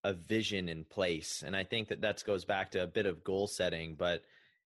a 0.04 0.14
vision 0.14 0.70
in 0.70 0.82
place 0.84 1.44
and 1.46 1.54
i 1.54 1.62
think 1.62 1.88
that 1.88 2.00
that 2.00 2.24
goes 2.24 2.42
back 2.42 2.70
to 2.70 2.82
a 2.82 2.86
bit 2.86 3.04
of 3.04 3.22
goal 3.22 3.46
setting 3.46 3.94
but 3.94 4.22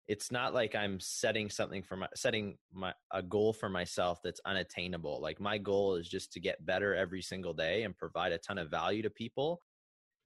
it's 0.07 0.31
not 0.31 0.53
like 0.53 0.75
i'm 0.75 0.99
setting 0.99 1.49
something 1.49 1.81
for 1.81 1.95
my 1.95 2.07
setting 2.15 2.57
my 2.73 2.93
a 3.11 3.21
goal 3.21 3.53
for 3.53 3.69
myself 3.69 4.19
that's 4.23 4.41
unattainable 4.45 5.21
like 5.21 5.39
my 5.39 5.57
goal 5.57 5.95
is 5.95 6.07
just 6.07 6.31
to 6.33 6.39
get 6.39 6.65
better 6.65 6.93
every 6.93 7.21
single 7.21 7.53
day 7.53 7.83
and 7.83 7.97
provide 7.97 8.31
a 8.31 8.37
ton 8.37 8.57
of 8.57 8.69
value 8.69 9.01
to 9.01 9.09
people 9.09 9.61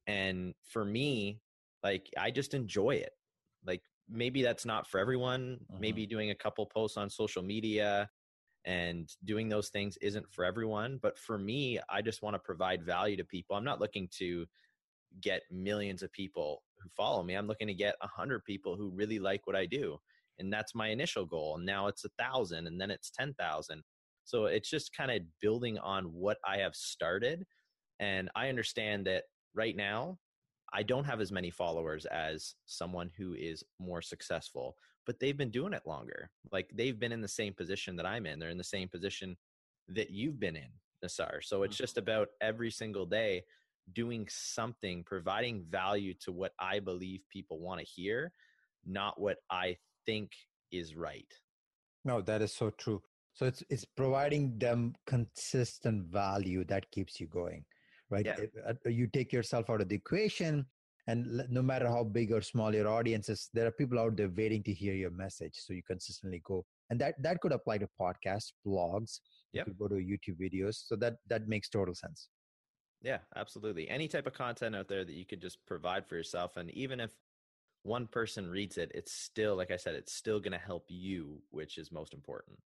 and 0.07 0.53
for 0.63 0.83
me 0.83 1.39
like 1.83 2.09
i 2.17 2.31
just 2.31 2.53
enjoy 2.53 2.91
it 2.91 3.11
like 3.65 3.81
maybe 4.09 4.41
that's 4.41 4.65
not 4.65 4.87
for 4.87 4.99
everyone 4.99 5.59
uh-huh. 5.69 5.79
maybe 5.79 6.05
doing 6.05 6.31
a 6.31 6.35
couple 6.35 6.65
posts 6.65 6.97
on 6.97 7.09
social 7.09 7.43
media 7.43 8.09
and 8.65 9.09
doing 9.25 9.47
those 9.47 9.69
things 9.69 9.97
isn't 10.01 10.25
for 10.31 10.43
everyone 10.43 10.99
but 11.01 11.17
for 11.19 11.37
me 11.37 11.79
i 11.89 12.01
just 12.01 12.23
want 12.23 12.33
to 12.33 12.39
provide 12.39 12.83
value 12.83 13.15
to 13.15 13.23
people 13.23 13.55
i'm 13.55 13.63
not 13.63 13.79
looking 13.79 14.09
to 14.11 14.45
get 15.21 15.41
millions 15.51 16.03
of 16.03 16.11
people 16.11 16.61
who 16.81 16.89
follow 16.95 17.23
me 17.23 17.35
i'm 17.35 17.47
looking 17.47 17.67
to 17.67 17.73
get 17.73 17.95
a 18.01 18.07
hundred 18.07 18.43
people 18.45 18.75
who 18.75 18.91
really 18.93 19.19
like 19.19 19.45
what 19.45 19.55
i 19.55 19.65
do 19.65 19.97
and 20.39 20.53
that's 20.53 20.75
my 20.75 20.89
initial 20.89 21.25
goal 21.25 21.55
and 21.55 21.65
now 21.65 21.87
it's 21.87 22.05
a 22.05 22.09
thousand 22.19 22.67
and 22.67 22.79
then 22.79 22.91
it's 22.91 23.09
ten 23.09 23.33
thousand 23.35 23.81
so 24.23 24.45
it's 24.45 24.69
just 24.69 24.95
kind 24.95 25.11
of 25.11 25.21
building 25.41 25.77
on 25.79 26.05
what 26.05 26.37
i 26.45 26.57
have 26.57 26.75
started 26.75 27.45
and 27.99 28.29
i 28.35 28.49
understand 28.49 29.05
that 29.07 29.23
right 29.55 29.75
now 29.75 30.17
I 30.73 30.83
don't 30.83 31.05
have 31.05 31.21
as 31.21 31.31
many 31.31 31.49
followers 31.49 32.05
as 32.05 32.55
someone 32.65 33.09
who 33.17 33.33
is 33.33 33.63
more 33.79 34.01
successful, 34.01 34.75
but 35.05 35.19
they've 35.19 35.37
been 35.37 35.51
doing 35.51 35.73
it 35.73 35.83
longer. 35.85 36.29
Like 36.51 36.69
they've 36.73 36.99
been 36.99 37.11
in 37.11 37.21
the 37.21 37.27
same 37.27 37.53
position 37.53 37.95
that 37.95 38.05
I'm 38.05 38.25
in. 38.25 38.39
They're 38.39 38.49
in 38.49 38.57
the 38.57 38.63
same 38.63 38.89
position 38.89 39.37
that 39.89 40.09
you've 40.09 40.39
been 40.39 40.57
in, 40.57 40.69
Nisar. 41.03 41.41
So 41.41 41.63
it's 41.63 41.75
mm-hmm. 41.75 41.83
just 41.83 41.97
about 41.97 42.29
every 42.41 42.71
single 42.71 43.05
day 43.05 43.43
doing 43.93 44.27
something, 44.29 45.03
providing 45.05 45.65
value 45.69 46.13
to 46.21 46.31
what 46.31 46.51
I 46.59 46.79
believe 46.79 47.21
people 47.31 47.59
want 47.59 47.79
to 47.79 47.85
hear, 47.85 48.31
not 48.85 49.19
what 49.19 49.37
I 49.49 49.77
think 50.05 50.31
is 50.71 50.95
right. 50.95 51.31
No, 52.05 52.21
that 52.21 52.41
is 52.41 52.53
so 52.53 52.69
true. 52.71 53.01
So 53.33 53.45
it's 53.45 53.63
it's 53.69 53.85
providing 53.85 54.57
them 54.57 54.95
consistent 55.05 56.07
value 56.07 56.63
that 56.65 56.89
keeps 56.91 57.19
you 57.19 57.27
going 57.27 57.65
right? 58.09 58.25
Yeah. 58.25 58.35
Uh, 58.67 58.89
you 58.89 59.07
take 59.07 59.33
yourself 59.33 59.69
out 59.69 59.81
of 59.81 59.89
the 59.89 59.95
equation, 59.95 60.65
and 61.07 61.43
no 61.49 61.61
matter 61.61 61.87
how 61.87 62.03
big 62.03 62.31
or 62.31 62.41
small 62.41 62.73
your 62.73 62.87
audience 62.87 63.29
is, 63.29 63.49
there 63.53 63.65
are 63.67 63.71
people 63.71 63.99
out 63.99 64.17
there 64.17 64.29
waiting 64.29 64.63
to 64.63 64.73
hear 64.73 64.93
your 64.93 65.11
message. 65.11 65.53
So 65.55 65.73
you 65.73 65.81
consistently 65.83 66.41
go, 66.45 66.65
and 66.89 66.99
that 66.99 67.15
that 67.21 67.39
could 67.41 67.51
apply 67.51 67.79
to 67.79 67.89
podcasts, 67.99 68.51
blogs. 68.65 69.19
Yeah, 69.53 69.61
You 69.61 69.65
could 69.65 69.77
go 69.77 69.87
to 69.87 69.95
YouTube 69.95 70.39
videos. 70.39 70.75
So 70.87 70.95
that 70.97 71.15
that 71.27 71.47
makes 71.47 71.69
total 71.69 71.95
sense. 71.95 72.29
Yeah, 73.01 73.19
absolutely. 73.35 73.89
Any 73.89 74.07
type 74.07 74.27
of 74.27 74.33
content 74.33 74.75
out 74.75 74.87
there 74.87 75.05
that 75.05 75.13
you 75.13 75.25
could 75.25 75.41
just 75.41 75.65
provide 75.65 76.05
for 76.07 76.15
yourself, 76.15 76.57
and 76.57 76.71
even 76.71 76.99
if 76.99 77.11
one 77.83 78.07
person 78.07 78.49
reads 78.49 78.77
it, 78.77 78.91
it's 78.93 79.11
still, 79.11 79.55
like 79.55 79.71
I 79.71 79.77
said, 79.77 79.95
it's 79.95 80.13
still 80.13 80.39
going 80.39 80.51
to 80.51 80.57
help 80.57 80.85
you, 80.89 81.41
which 81.51 81.77
is 81.77 81.91
most 81.91 82.13
important. 82.13 82.57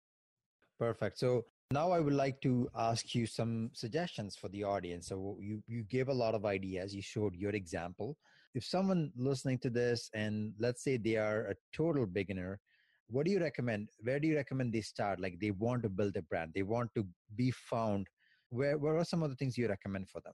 Perfect. 0.79 1.19
So 1.19 1.45
now 1.73 1.91
I 1.91 2.01
would 2.01 2.15
like 2.15 2.41
to 2.41 2.71
ask 2.75 3.15
you 3.15 3.27
some 3.27 3.71
suggestions 3.75 4.35
for 4.35 4.49
the 4.49 4.65
audience. 4.65 5.09
So 5.09 5.37
you 5.41 5.63
you 5.67 5.83
gave 5.83 6.09
a 6.09 6.15
lot 6.15 6.35
of 6.35 6.47
ideas. 6.47 6.95
You 6.95 7.03
showed 7.03 7.35
your 7.35 7.51
example. 7.51 8.17
If 8.55 8.65
someone 8.65 9.13
listening 9.15 9.59
to 9.59 9.71
this 9.71 10.11
and 10.15 10.55
let's 10.59 10.83
say 10.83 10.97
they 10.97 11.17
are 11.17 11.49
a 11.49 11.55
total 11.73 12.07
beginner, 12.07 12.61
what 13.09 13.27
do 13.27 13.31
you 13.31 13.41
recommend? 13.41 13.91
Where 14.01 14.19
do 14.19 14.27
you 14.27 14.37
recommend 14.37 14.73
they 14.73 14.81
start? 14.81 15.21
Like 15.21 15.39
they 15.39 15.51
want 15.51 15.83
to 15.83 15.89
build 15.89 16.17
a 16.17 16.23
brand, 16.23 16.53
they 16.55 16.63
want 16.63 16.95
to 16.95 17.07
be 17.37 17.51
found. 17.51 18.09
Where 18.51 18.79
what 18.79 18.97
are 18.97 19.05
some 19.05 19.23
of 19.23 19.31
the 19.31 19.37
things 19.37 19.57
you 19.57 19.69
recommend 19.69 20.09
for 20.09 20.21
them? 20.21 20.33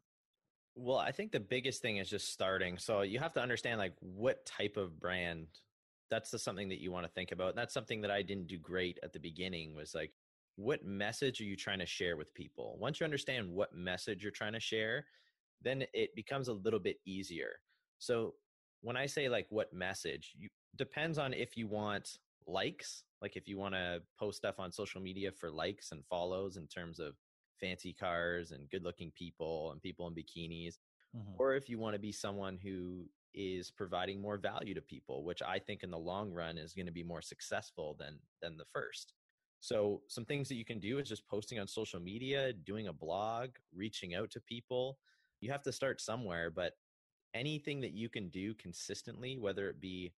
Well, 0.75 0.99
I 0.99 1.11
think 1.11 1.33
the 1.33 1.41
biggest 1.41 1.81
thing 1.81 1.97
is 1.99 2.11
just 2.11 2.33
starting. 2.33 2.77
So 2.77 3.03
you 3.03 3.19
have 3.19 3.33
to 3.35 3.41
understand 3.41 3.79
like 3.79 3.95
what 4.01 4.45
type 4.45 4.77
of 4.77 4.99
brand 5.01 5.47
that's 6.11 6.31
the, 6.31 6.39
something 6.39 6.69
that 6.69 6.81
you 6.81 6.93
want 6.93 7.07
to 7.07 7.13
think 7.13 7.33
about. 7.33 7.51
And 7.51 7.59
that's 7.59 7.75
something 7.75 8.01
that 8.03 8.11
I 8.11 8.23
didn't 8.23 8.47
do 8.47 8.59
great 8.59 8.99
at 9.03 9.13
the 9.13 9.19
beginning 9.19 9.75
was 9.75 9.95
like, 9.95 10.13
what 10.57 10.85
message 10.85 11.41
are 11.41 11.45
you 11.45 11.57
trying 11.57 11.81
to 11.81 11.87
share 11.87 12.17
with 12.17 12.33
people? 12.35 12.77
Once 12.81 13.01
you 13.01 13.05
understand 13.05 13.51
what 13.51 13.75
message 13.75 14.23
you're 14.23 14.33
trying 14.33 14.53
to 14.55 14.61
share, 14.61 15.05
then 15.63 15.85
it 15.93 16.15
becomes 16.15 16.49
a 16.49 16.53
little 16.53 16.79
bit 16.79 16.97
easier. 17.07 17.53
So 17.99 18.35
when 18.83 18.97
I 18.97 19.07
say 19.07 19.29
like 19.29 19.47
what 19.51 19.73
message, 19.73 20.35
you 20.39 20.49
depends 20.77 21.19
on 21.19 21.33
if 21.33 21.57
you 21.57 21.67
want 21.67 22.19
likes, 22.47 23.05
like 23.23 23.37
if 23.37 23.49
you 23.49 23.59
want 23.59 23.75
to 23.75 24.03
post 24.19 24.39
stuff 24.39 24.57
on 24.59 24.71
social 24.71 25.01
media 25.01 25.33
for 25.33 25.51
likes 25.51 25.93
and 25.93 26.05
follows 26.05 26.57
in 26.57 26.67
terms 26.67 26.99
of 26.99 27.15
fancy 27.61 27.93
cars 27.93 28.53
and 28.53 28.71
good 28.71 28.85
looking 28.85 29.13
people 29.17 29.73
and 29.73 29.83
people 29.83 30.07
in 30.07 30.15
bikinis, 30.15 30.79
mm-hmm. 31.17 31.33
or 31.39 31.55
if 31.55 31.69
you 31.69 31.79
want 31.79 31.95
to 31.95 32.01
be 32.01 32.13
someone 32.13 32.59
who 32.63 33.09
is 33.35 33.71
providing 33.71 34.21
more 34.21 34.39
value 34.39 34.75
to 34.75 34.81
people, 34.81 35.25
which 35.25 35.43
I 35.43 35.59
think 35.59 35.83
in 35.83 35.91
the 35.91 35.99
long 35.99 36.33
run 36.33 36.57
is 36.57 36.73
going 36.73 36.87
to 36.87 36.93
be 36.93 37.03
more 37.03 37.23
successful 37.23 37.97
than 37.99 38.19
than 38.41 38.57
the 38.57 38.65
first. 38.73 39.13
So 39.61 40.03
some 40.09 40.25
things 40.25 40.49
that 40.49 40.57
you 40.57 40.65
can 40.65 40.79
do 40.79 40.99
is 40.99 41.09
just 41.09 41.27
posting 41.27 41.59
on 41.59 41.67
social 41.67 42.01
media, 42.01 42.53
doing 42.53 42.89
a 42.89 42.93
blog, 42.93 43.51
reaching 43.75 44.15
out 44.15 44.31
to 44.33 44.41
people. 44.41 44.99
You 45.41 45.51
have 45.51 45.63
to 45.63 45.73
start 45.73 46.01
somewhere, 46.01 46.51
but 46.51 46.73
anything 47.35 47.81
that 47.81 47.93
you 47.93 48.09
can 48.09 48.29
do 48.29 48.55
consistently, 48.55 49.39
whether 49.39 49.69
it 49.69 49.81
be 49.81 50.13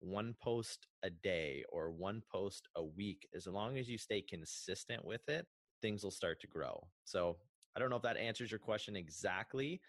one 0.00 0.34
post 0.42 0.86
a 1.02 1.10
day 1.10 1.64
or 1.70 1.90
one 1.90 2.22
post 2.30 2.68
a 2.76 2.84
week, 2.84 3.26
as 3.34 3.46
long 3.46 3.78
as 3.78 3.88
you 3.88 3.98
stay 3.98 4.22
consistent 4.22 5.04
with 5.04 5.28
it, 5.28 5.46
things 5.82 6.02
will 6.02 6.10
start 6.10 6.40
to 6.40 6.46
grow. 6.46 6.86
So 7.04 7.36
I 7.76 7.80
don't 7.80 7.90
know 7.90 7.96
if 7.96 8.02
that 8.02 8.16
answers 8.16 8.50
your 8.50 8.58
question 8.58 8.96
exactly, 8.96 9.80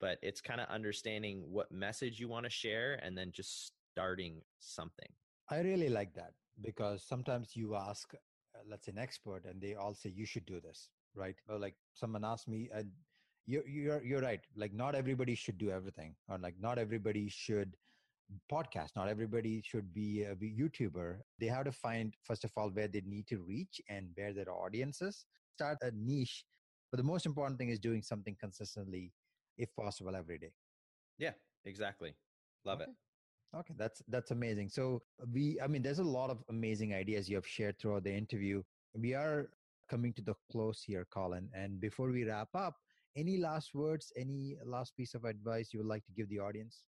but 0.00 0.18
it's 0.22 0.40
kind 0.40 0.60
of 0.60 0.68
understanding 0.68 1.44
what 1.48 1.70
message 1.70 2.18
you 2.20 2.28
want 2.28 2.44
to 2.44 2.50
share 2.50 3.00
and 3.02 3.16
then 3.16 3.30
just 3.32 3.72
starting 3.92 4.42
something. 4.58 5.08
I 5.50 5.60
really 5.60 5.88
like 5.88 6.12
that 6.14 6.32
because 6.60 7.02
sometimes 7.02 7.54
you 7.54 7.76
ask, 7.76 8.12
uh, 8.14 8.58
let's 8.68 8.86
say, 8.86 8.92
an 8.92 8.98
expert, 8.98 9.44
and 9.44 9.60
they 9.60 9.74
all 9.74 9.94
say 9.94 10.10
you 10.10 10.26
should 10.26 10.46
do 10.46 10.60
this, 10.60 10.90
right? 11.14 11.36
Or 11.48 11.58
like 11.58 11.76
someone 11.94 12.24
asked 12.24 12.48
me, 12.48 12.68
and 12.74 12.90
you're 13.46 13.66
you're 13.66 14.02
you're 14.02 14.20
right. 14.20 14.40
Like 14.56 14.74
not 14.74 14.94
everybody 14.94 15.34
should 15.34 15.58
do 15.58 15.70
everything, 15.70 16.16
or 16.28 16.38
like 16.38 16.56
not 16.60 16.78
everybody 16.78 17.28
should 17.28 17.76
podcast. 18.50 18.90
Not 18.96 19.08
everybody 19.08 19.62
should 19.64 19.92
be 19.94 20.22
a 20.22 20.34
YouTuber. 20.34 21.18
They 21.38 21.46
have 21.46 21.64
to 21.64 21.72
find 21.72 22.14
first 22.22 22.44
of 22.44 22.52
all 22.56 22.70
where 22.70 22.88
they 22.88 23.02
need 23.06 23.26
to 23.28 23.38
reach 23.38 23.80
and 23.88 24.08
where 24.14 24.32
their 24.32 24.50
audiences. 24.50 25.26
Start 25.54 25.78
a 25.82 25.90
niche, 25.94 26.44
but 26.90 26.98
the 26.98 27.04
most 27.04 27.26
important 27.26 27.58
thing 27.58 27.70
is 27.70 27.78
doing 27.78 28.02
something 28.02 28.36
consistently 28.38 29.12
if 29.58 29.74
possible 29.74 30.14
every 30.14 30.38
day 30.38 30.52
yeah 31.18 31.32
exactly 31.64 32.14
love 32.64 32.80
okay. 32.80 32.90
it 32.90 33.56
okay 33.56 33.74
that's 33.78 34.02
that's 34.08 34.30
amazing 34.30 34.68
so 34.68 35.00
we 35.32 35.58
i 35.62 35.66
mean 35.66 35.82
there's 35.82 35.98
a 35.98 36.04
lot 36.04 36.30
of 36.30 36.42
amazing 36.48 36.94
ideas 36.94 37.28
you 37.28 37.36
have 37.36 37.46
shared 37.46 37.78
throughout 37.78 38.04
the 38.04 38.12
interview 38.12 38.62
we 38.94 39.14
are 39.14 39.48
coming 39.88 40.12
to 40.12 40.22
the 40.22 40.34
close 40.50 40.82
here 40.82 41.06
colin 41.10 41.48
and 41.54 41.80
before 41.80 42.10
we 42.10 42.24
wrap 42.24 42.48
up 42.54 42.76
any 43.16 43.38
last 43.38 43.74
words 43.74 44.12
any 44.16 44.56
last 44.64 44.96
piece 44.96 45.14
of 45.14 45.24
advice 45.24 45.72
you 45.72 45.78
would 45.78 45.88
like 45.88 46.04
to 46.04 46.12
give 46.12 46.28
the 46.28 46.38
audience 46.38 46.82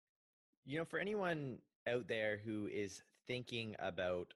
you 0.65 0.79
know 0.79 0.85
for 0.85 0.99
anyone 0.99 1.59
out 1.89 2.09
there 2.09 2.41
who 2.45 2.69
is 2.73 3.03
thinking 3.27 3.75
about 3.79 4.35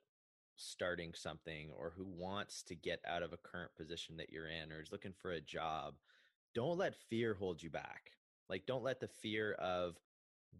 starting 0.56 1.12
something 1.14 1.70
or 1.78 1.92
who 1.96 2.04
wants 2.04 2.62
to 2.62 2.74
get 2.74 3.00
out 3.06 3.22
of 3.22 3.32
a 3.32 3.36
current 3.36 3.70
position 3.76 4.16
that 4.16 4.30
you're 4.30 4.48
in 4.48 4.72
or 4.72 4.80
is 4.80 4.92
looking 4.92 5.14
for 5.20 5.30
a 5.32 5.40
job 5.40 5.94
don't 6.54 6.78
let 6.78 6.96
fear 6.96 7.34
hold 7.34 7.62
you 7.62 7.70
back. 7.70 8.12
Like, 8.48 8.66
don't 8.66 8.82
let 8.82 9.00
the 9.00 9.08
fear 9.08 9.52
of 9.52 9.96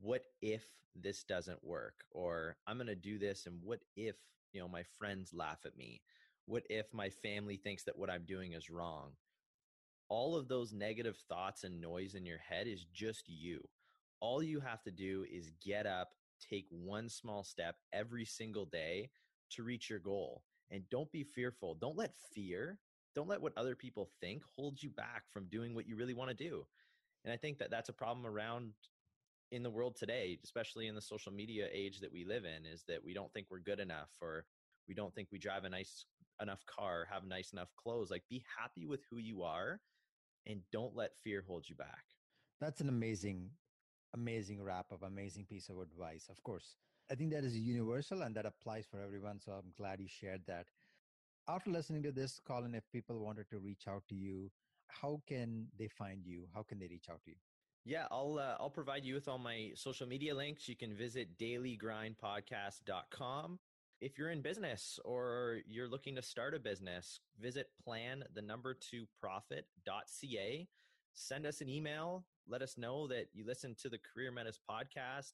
what 0.00 0.22
if 0.42 0.64
this 0.94 1.24
doesn't 1.24 1.64
work 1.64 2.04
or 2.10 2.56
I'm 2.66 2.76
going 2.76 2.88
to 2.88 2.94
do 2.94 3.18
this 3.18 3.46
and 3.46 3.60
what 3.62 3.80
if, 3.96 4.16
you 4.52 4.60
know, 4.60 4.68
my 4.68 4.82
friends 4.98 5.32
laugh 5.32 5.60
at 5.64 5.76
me? 5.76 6.02
What 6.46 6.64
if 6.70 6.92
my 6.92 7.10
family 7.10 7.56
thinks 7.56 7.84
that 7.84 7.98
what 7.98 8.10
I'm 8.10 8.24
doing 8.24 8.52
is 8.52 8.70
wrong? 8.70 9.12
All 10.08 10.36
of 10.36 10.48
those 10.48 10.72
negative 10.72 11.16
thoughts 11.28 11.64
and 11.64 11.80
noise 11.80 12.14
in 12.14 12.24
your 12.24 12.38
head 12.38 12.66
is 12.66 12.86
just 12.92 13.24
you. 13.28 13.60
All 14.20 14.42
you 14.42 14.60
have 14.60 14.82
to 14.82 14.90
do 14.90 15.24
is 15.30 15.50
get 15.64 15.86
up, 15.86 16.10
take 16.50 16.66
one 16.70 17.08
small 17.08 17.44
step 17.44 17.76
every 17.92 18.24
single 18.24 18.66
day 18.66 19.10
to 19.52 19.62
reach 19.62 19.88
your 19.88 19.98
goal. 19.98 20.42
And 20.70 20.82
don't 20.90 21.10
be 21.10 21.24
fearful. 21.24 21.74
Don't 21.74 21.96
let 21.96 22.12
fear 22.34 22.78
don't 23.18 23.28
let 23.28 23.42
what 23.42 23.56
other 23.56 23.74
people 23.74 24.08
think 24.20 24.42
hold 24.56 24.80
you 24.80 24.90
back 24.90 25.24
from 25.32 25.46
doing 25.46 25.74
what 25.74 25.88
you 25.88 25.96
really 25.96 26.14
want 26.14 26.30
to 26.30 26.36
do 26.36 26.64
and 27.24 27.32
i 27.32 27.36
think 27.36 27.58
that 27.58 27.68
that's 27.68 27.88
a 27.88 27.92
problem 27.92 28.24
around 28.24 28.72
in 29.50 29.64
the 29.64 29.70
world 29.70 29.96
today 29.96 30.38
especially 30.44 30.86
in 30.86 30.94
the 30.94 31.00
social 31.00 31.32
media 31.32 31.66
age 31.72 31.98
that 31.98 32.12
we 32.12 32.24
live 32.24 32.44
in 32.44 32.64
is 32.64 32.84
that 32.86 33.02
we 33.04 33.12
don't 33.12 33.32
think 33.32 33.48
we're 33.50 33.58
good 33.58 33.80
enough 33.80 34.10
or 34.22 34.44
we 34.86 34.94
don't 34.94 35.12
think 35.16 35.26
we 35.32 35.38
drive 35.38 35.64
a 35.64 35.68
nice 35.68 36.06
enough 36.40 36.64
car 36.66 37.08
have 37.10 37.24
nice 37.24 37.52
enough 37.52 37.70
clothes 37.76 38.10
like 38.10 38.22
be 38.30 38.44
happy 38.56 38.86
with 38.86 39.00
who 39.10 39.16
you 39.16 39.42
are 39.42 39.80
and 40.46 40.60
don't 40.70 40.94
let 40.94 41.16
fear 41.24 41.42
hold 41.44 41.68
you 41.68 41.74
back 41.74 42.04
that's 42.60 42.80
an 42.80 42.88
amazing 42.88 43.50
amazing 44.14 44.62
wrap 44.62 44.90
up 44.92 45.02
amazing 45.02 45.44
piece 45.44 45.68
of 45.68 45.78
advice 45.78 46.28
of 46.30 46.42
course 46.42 46.76
i 47.10 47.14
think 47.14 47.32
that 47.32 47.44
is 47.44 47.56
universal 47.56 48.22
and 48.22 48.34
that 48.34 48.46
applies 48.46 48.86
for 48.90 49.00
everyone 49.00 49.38
so 49.38 49.52
i'm 49.52 49.72
glad 49.76 50.00
you 50.00 50.08
shared 50.08 50.40
that 50.46 50.66
after 51.48 51.70
listening 51.70 52.02
to 52.02 52.12
this, 52.12 52.38
Colin, 52.46 52.74
if 52.74 52.84
people 52.92 53.18
wanted 53.18 53.48
to 53.50 53.58
reach 53.58 53.88
out 53.88 54.02
to 54.10 54.14
you, 54.14 54.50
how 54.88 55.22
can 55.26 55.68
they 55.78 55.88
find 55.88 56.26
you? 56.26 56.46
How 56.54 56.62
can 56.62 56.78
they 56.78 56.88
reach 56.88 57.08
out 57.10 57.24
to 57.24 57.30
you? 57.30 57.36
Yeah, 57.86 58.04
I'll 58.10 58.38
uh, 58.38 58.56
I'll 58.60 58.68
provide 58.68 59.06
you 59.06 59.14
with 59.14 59.28
all 59.28 59.38
my 59.38 59.70
social 59.74 60.06
media 60.06 60.34
links. 60.34 60.68
You 60.68 60.76
can 60.76 60.94
visit 60.94 61.38
dailygrindpodcast.com. 61.38 63.58
If 64.00 64.16
you're 64.18 64.30
in 64.30 64.42
business 64.42 65.00
or 65.04 65.60
you're 65.66 65.88
looking 65.88 66.14
to 66.16 66.22
start 66.22 66.54
a 66.54 66.58
business, 66.58 67.20
visit 67.40 67.70
plan 67.82 68.24
the 68.34 68.42
number 68.42 68.74
two 68.74 69.06
profit.ca. 69.18 70.68
Send 71.14 71.46
us 71.46 71.62
an 71.62 71.70
email. 71.70 72.26
Let 72.48 72.62
us 72.62 72.78
know 72.78 73.06
that 73.08 73.26
you 73.34 73.44
listen 73.46 73.76
to 73.82 73.90
the 73.90 73.98
Career 73.98 74.32
Metis 74.32 74.58
podcast. 74.70 75.32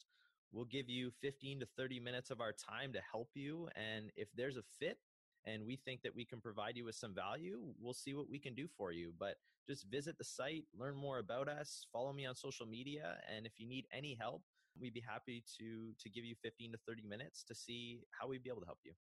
We'll 0.53 0.65
give 0.65 0.89
you 0.89 1.13
15 1.23 1.61
to 1.61 1.67
30 1.77 2.01
minutes 2.01 2.31
of 2.31 2.41
our 2.41 2.53
time 2.53 2.93
to 2.93 3.01
help 3.11 3.31
you. 3.35 3.69
And 3.77 4.11
if 4.17 4.29
there's 4.37 4.57
a 4.57 4.63
fit, 4.81 4.99
and 5.47 5.65
we 5.65 5.77
think 5.77 6.03
that 6.03 6.15
we 6.15 6.25
can 6.25 6.41
provide 6.41 6.77
you 6.77 6.85
with 6.85 6.97
some 6.97 7.15
value, 7.15 7.61
we'll 7.81 7.95
see 7.95 8.15
what 8.15 8.29
we 8.29 8.39
can 8.39 8.55
do 8.55 8.67
for 8.77 8.91
you. 8.91 9.13
But 9.19 9.37
just 9.69 9.87
visit 9.91 10.19
the 10.19 10.25
site, 10.25 10.65
learn 10.77 10.97
more 10.97 11.19
about 11.19 11.49
us, 11.49 11.87
follow 11.93 12.13
me 12.13 12.27
on 12.27 12.35
social 12.35 12.67
media, 12.67 13.19
and 13.35 13.47
if 13.47 13.53
you 13.59 13.69
need 13.69 13.87
any 13.93 14.17
help, 14.19 14.43
we'd 14.81 14.95
be 14.95 15.03
happy 15.07 15.45
to 15.59 15.93
to 16.03 16.09
give 16.09 16.25
you 16.25 16.35
15 16.43 16.73
to 16.73 16.79
30 16.87 17.03
minutes 17.03 17.45
to 17.45 17.55
see 17.55 18.01
how 18.11 18.27
we'd 18.27 18.43
be 18.43 18.51
able 18.51 18.61
to 18.61 18.67
help 18.67 18.81
you. 18.85 18.93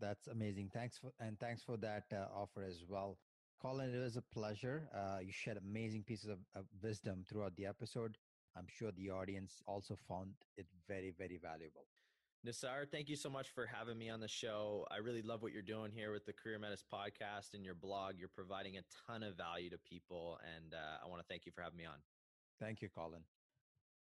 That's 0.00 0.26
amazing. 0.26 0.70
Thanks 0.74 0.98
for 0.98 1.12
and 1.20 1.38
thanks 1.38 1.62
for 1.62 1.76
that 1.78 2.04
uh, 2.12 2.26
offer 2.34 2.64
as 2.64 2.82
well. 2.88 3.18
Colin, 3.64 3.94
it 3.94 3.98
was 3.98 4.18
a 4.18 4.22
pleasure. 4.22 4.90
Uh, 4.94 5.20
you 5.24 5.32
shared 5.32 5.56
amazing 5.56 6.02
pieces 6.02 6.28
of, 6.28 6.38
of 6.54 6.66
wisdom 6.82 7.24
throughout 7.26 7.56
the 7.56 7.64
episode. 7.64 8.18
I'm 8.54 8.66
sure 8.68 8.92
the 8.92 9.08
audience 9.08 9.62
also 9.66 9.96
found 10.06 10.34
it 10.58 10.66
very, 10.86 11.14
very 11.16 11.38
valuable. 11.42 11.86
Nisar, 12.46 12.84
thank 12.92 13.08
you 13.08 13.16
so 13.16 13.30
much 13.30 13.48
for 13.54 13.64
having 13.64 13.96
me 13.96 14.10
on 14.10 14.20
the 14.20 14.28
show. 14.28 14.86
I 14.90 14.98
really 14.98 15.22
love 15.22 15.40
what 15.40 15.52
you're 15.52 15.62
doing 15.62 15.90
here 15.90 16.12
with 16.12 16.26
the 16.26 16.34
Career 16.34 16.58
Metis 16.58 16.84
podcast 16.92 17.54
and 17.54 17.64
your 17.64 17.74
blog. 17.74 18.16
You're 18.18 18.28
providing 18.28 18.76
a 18.76 18.82
ton 19.06 19.22
of 19.22 19.34
value 19.38 19.70
to 19.70 19.78
people, 19.78 20.38
and 20.54 20.74
uh, 20.74 21.02
I 21.02 21.08
want 21.08 21.22
to 21.22 21.26
thank 21.26 21.46
you 21.46 21.52
for 21.52 21.62
having 21.62 21.78
me 21.78 21.86
on. 21.86 21.96
Thank 22.60 22.82
you, 22.82 22.90
Colin. 22.94 23.22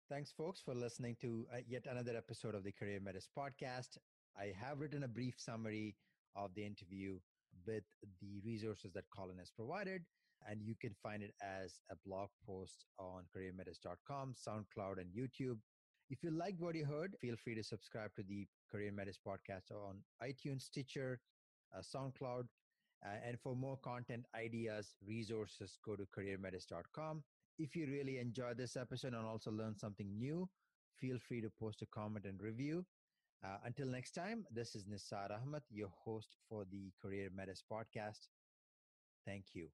Thanks, 0.09 0.31
folks, 0.31 0.61
for 0.64 0.73
listening 0.73 1.16
to 1.21 1.49
uh, 1.53 1.57
yet 1.66 1.88
another 1.90 2.16
episode 2.16 2.55
of 2.55 2.62
the 2.62 2.71
Career 2.71 3.01
Metis 3.03 3.29
podcast. 3.37 3.99
I 4.38 4.53
have 4.57 4.79
written 4.79 5.03
a 5.03 5.09
brief 5.09 5.35
summary 5.37 5.97
of 6.37 6.55
the 6.55 6.64
interview 6.64 7.18
with 7.67 7.85
the 8.21 8.41
resources 8.45 8.93
that 8.95 9.05
Colin 9.15 9.39
has 9.39 9.51
provided, 9.51 10.03
and 10.49 10.61
you 10.63 10.75
can 10.81 10.95
find 11.03 11.23
it 11.23 11.35
as 11.43 11.81
a 11.91 11.97
blog 12.07 12.29
post 12.47 12.85
on 12.99 13.25
careermetis.com, 13.37 14.35
SoundCloud, 14.35 14.99
and 14.99 15.11
YouTube. 15.13 15.59
If 16.11 16.23
you 16.23 16.31
liked 16.31 16.61
what 16.61 16.75
you 16.75 16.87
heard, 16.87 17.17
feel 17.21 17.37
free 17.37 17.55
to 17.55 17.63
subscribe 17.63 18.11
to 18.17 18.23
the 18.23 18.47
Career 18.71 18.93
Metis 18.93 19.19
podcast 19.27 19.71
on 19.71 19.97
iTunes, 20.23 20.63
Stitcher, 20.63 21.21
uh, 21.77 21.83
SoundCloud. 21.83 22.45
Uh, 23.05 23.11
and 23.25 23.39
for 23.41 23.55
more 23.55 23.77
content, 23.77 24.25
ideas, 24.35 24.97
resources, 25.07 25.79
go 25.85 25.95
to 25.95 26.07
careermetis.com. 26.17 27.23
If 27.59 27.77
you 27.77 27.87
really 27.87 28.19
enjoyed 28.19 28.57
this 28.57 28.77
episode 28.77 29.15
and 29.15 29.27
also 29.27 29.51
learned 29.51 29.79
something 29.79 30.19
new, 30.19 30.49
feel 31.01 31.19
free 31.19 31.41
to 31.43 31.51
post 31.61 31.83
a 31.83 31.87
comment 31.87 32.25
and 32.25 32.41
review. 32.41 32.85
Uh, 33.44 33.59
until 33.64 33.87
next 33.87 34.12
time, 34.12 34.44
this 34.51 34.74
is 34.74 34.85
Nisar 34.85 35.31
Ahmed, 35.31 35.62
your 35.70 35.90
host 36.05 36.29
for 36.48 36.64
the 36.70 36.92
Career 37.01 37.31
Metis 37.35 37.62
podcast. 37.70 38.27
Thank 39.24 39.55
you. 39.55 39.68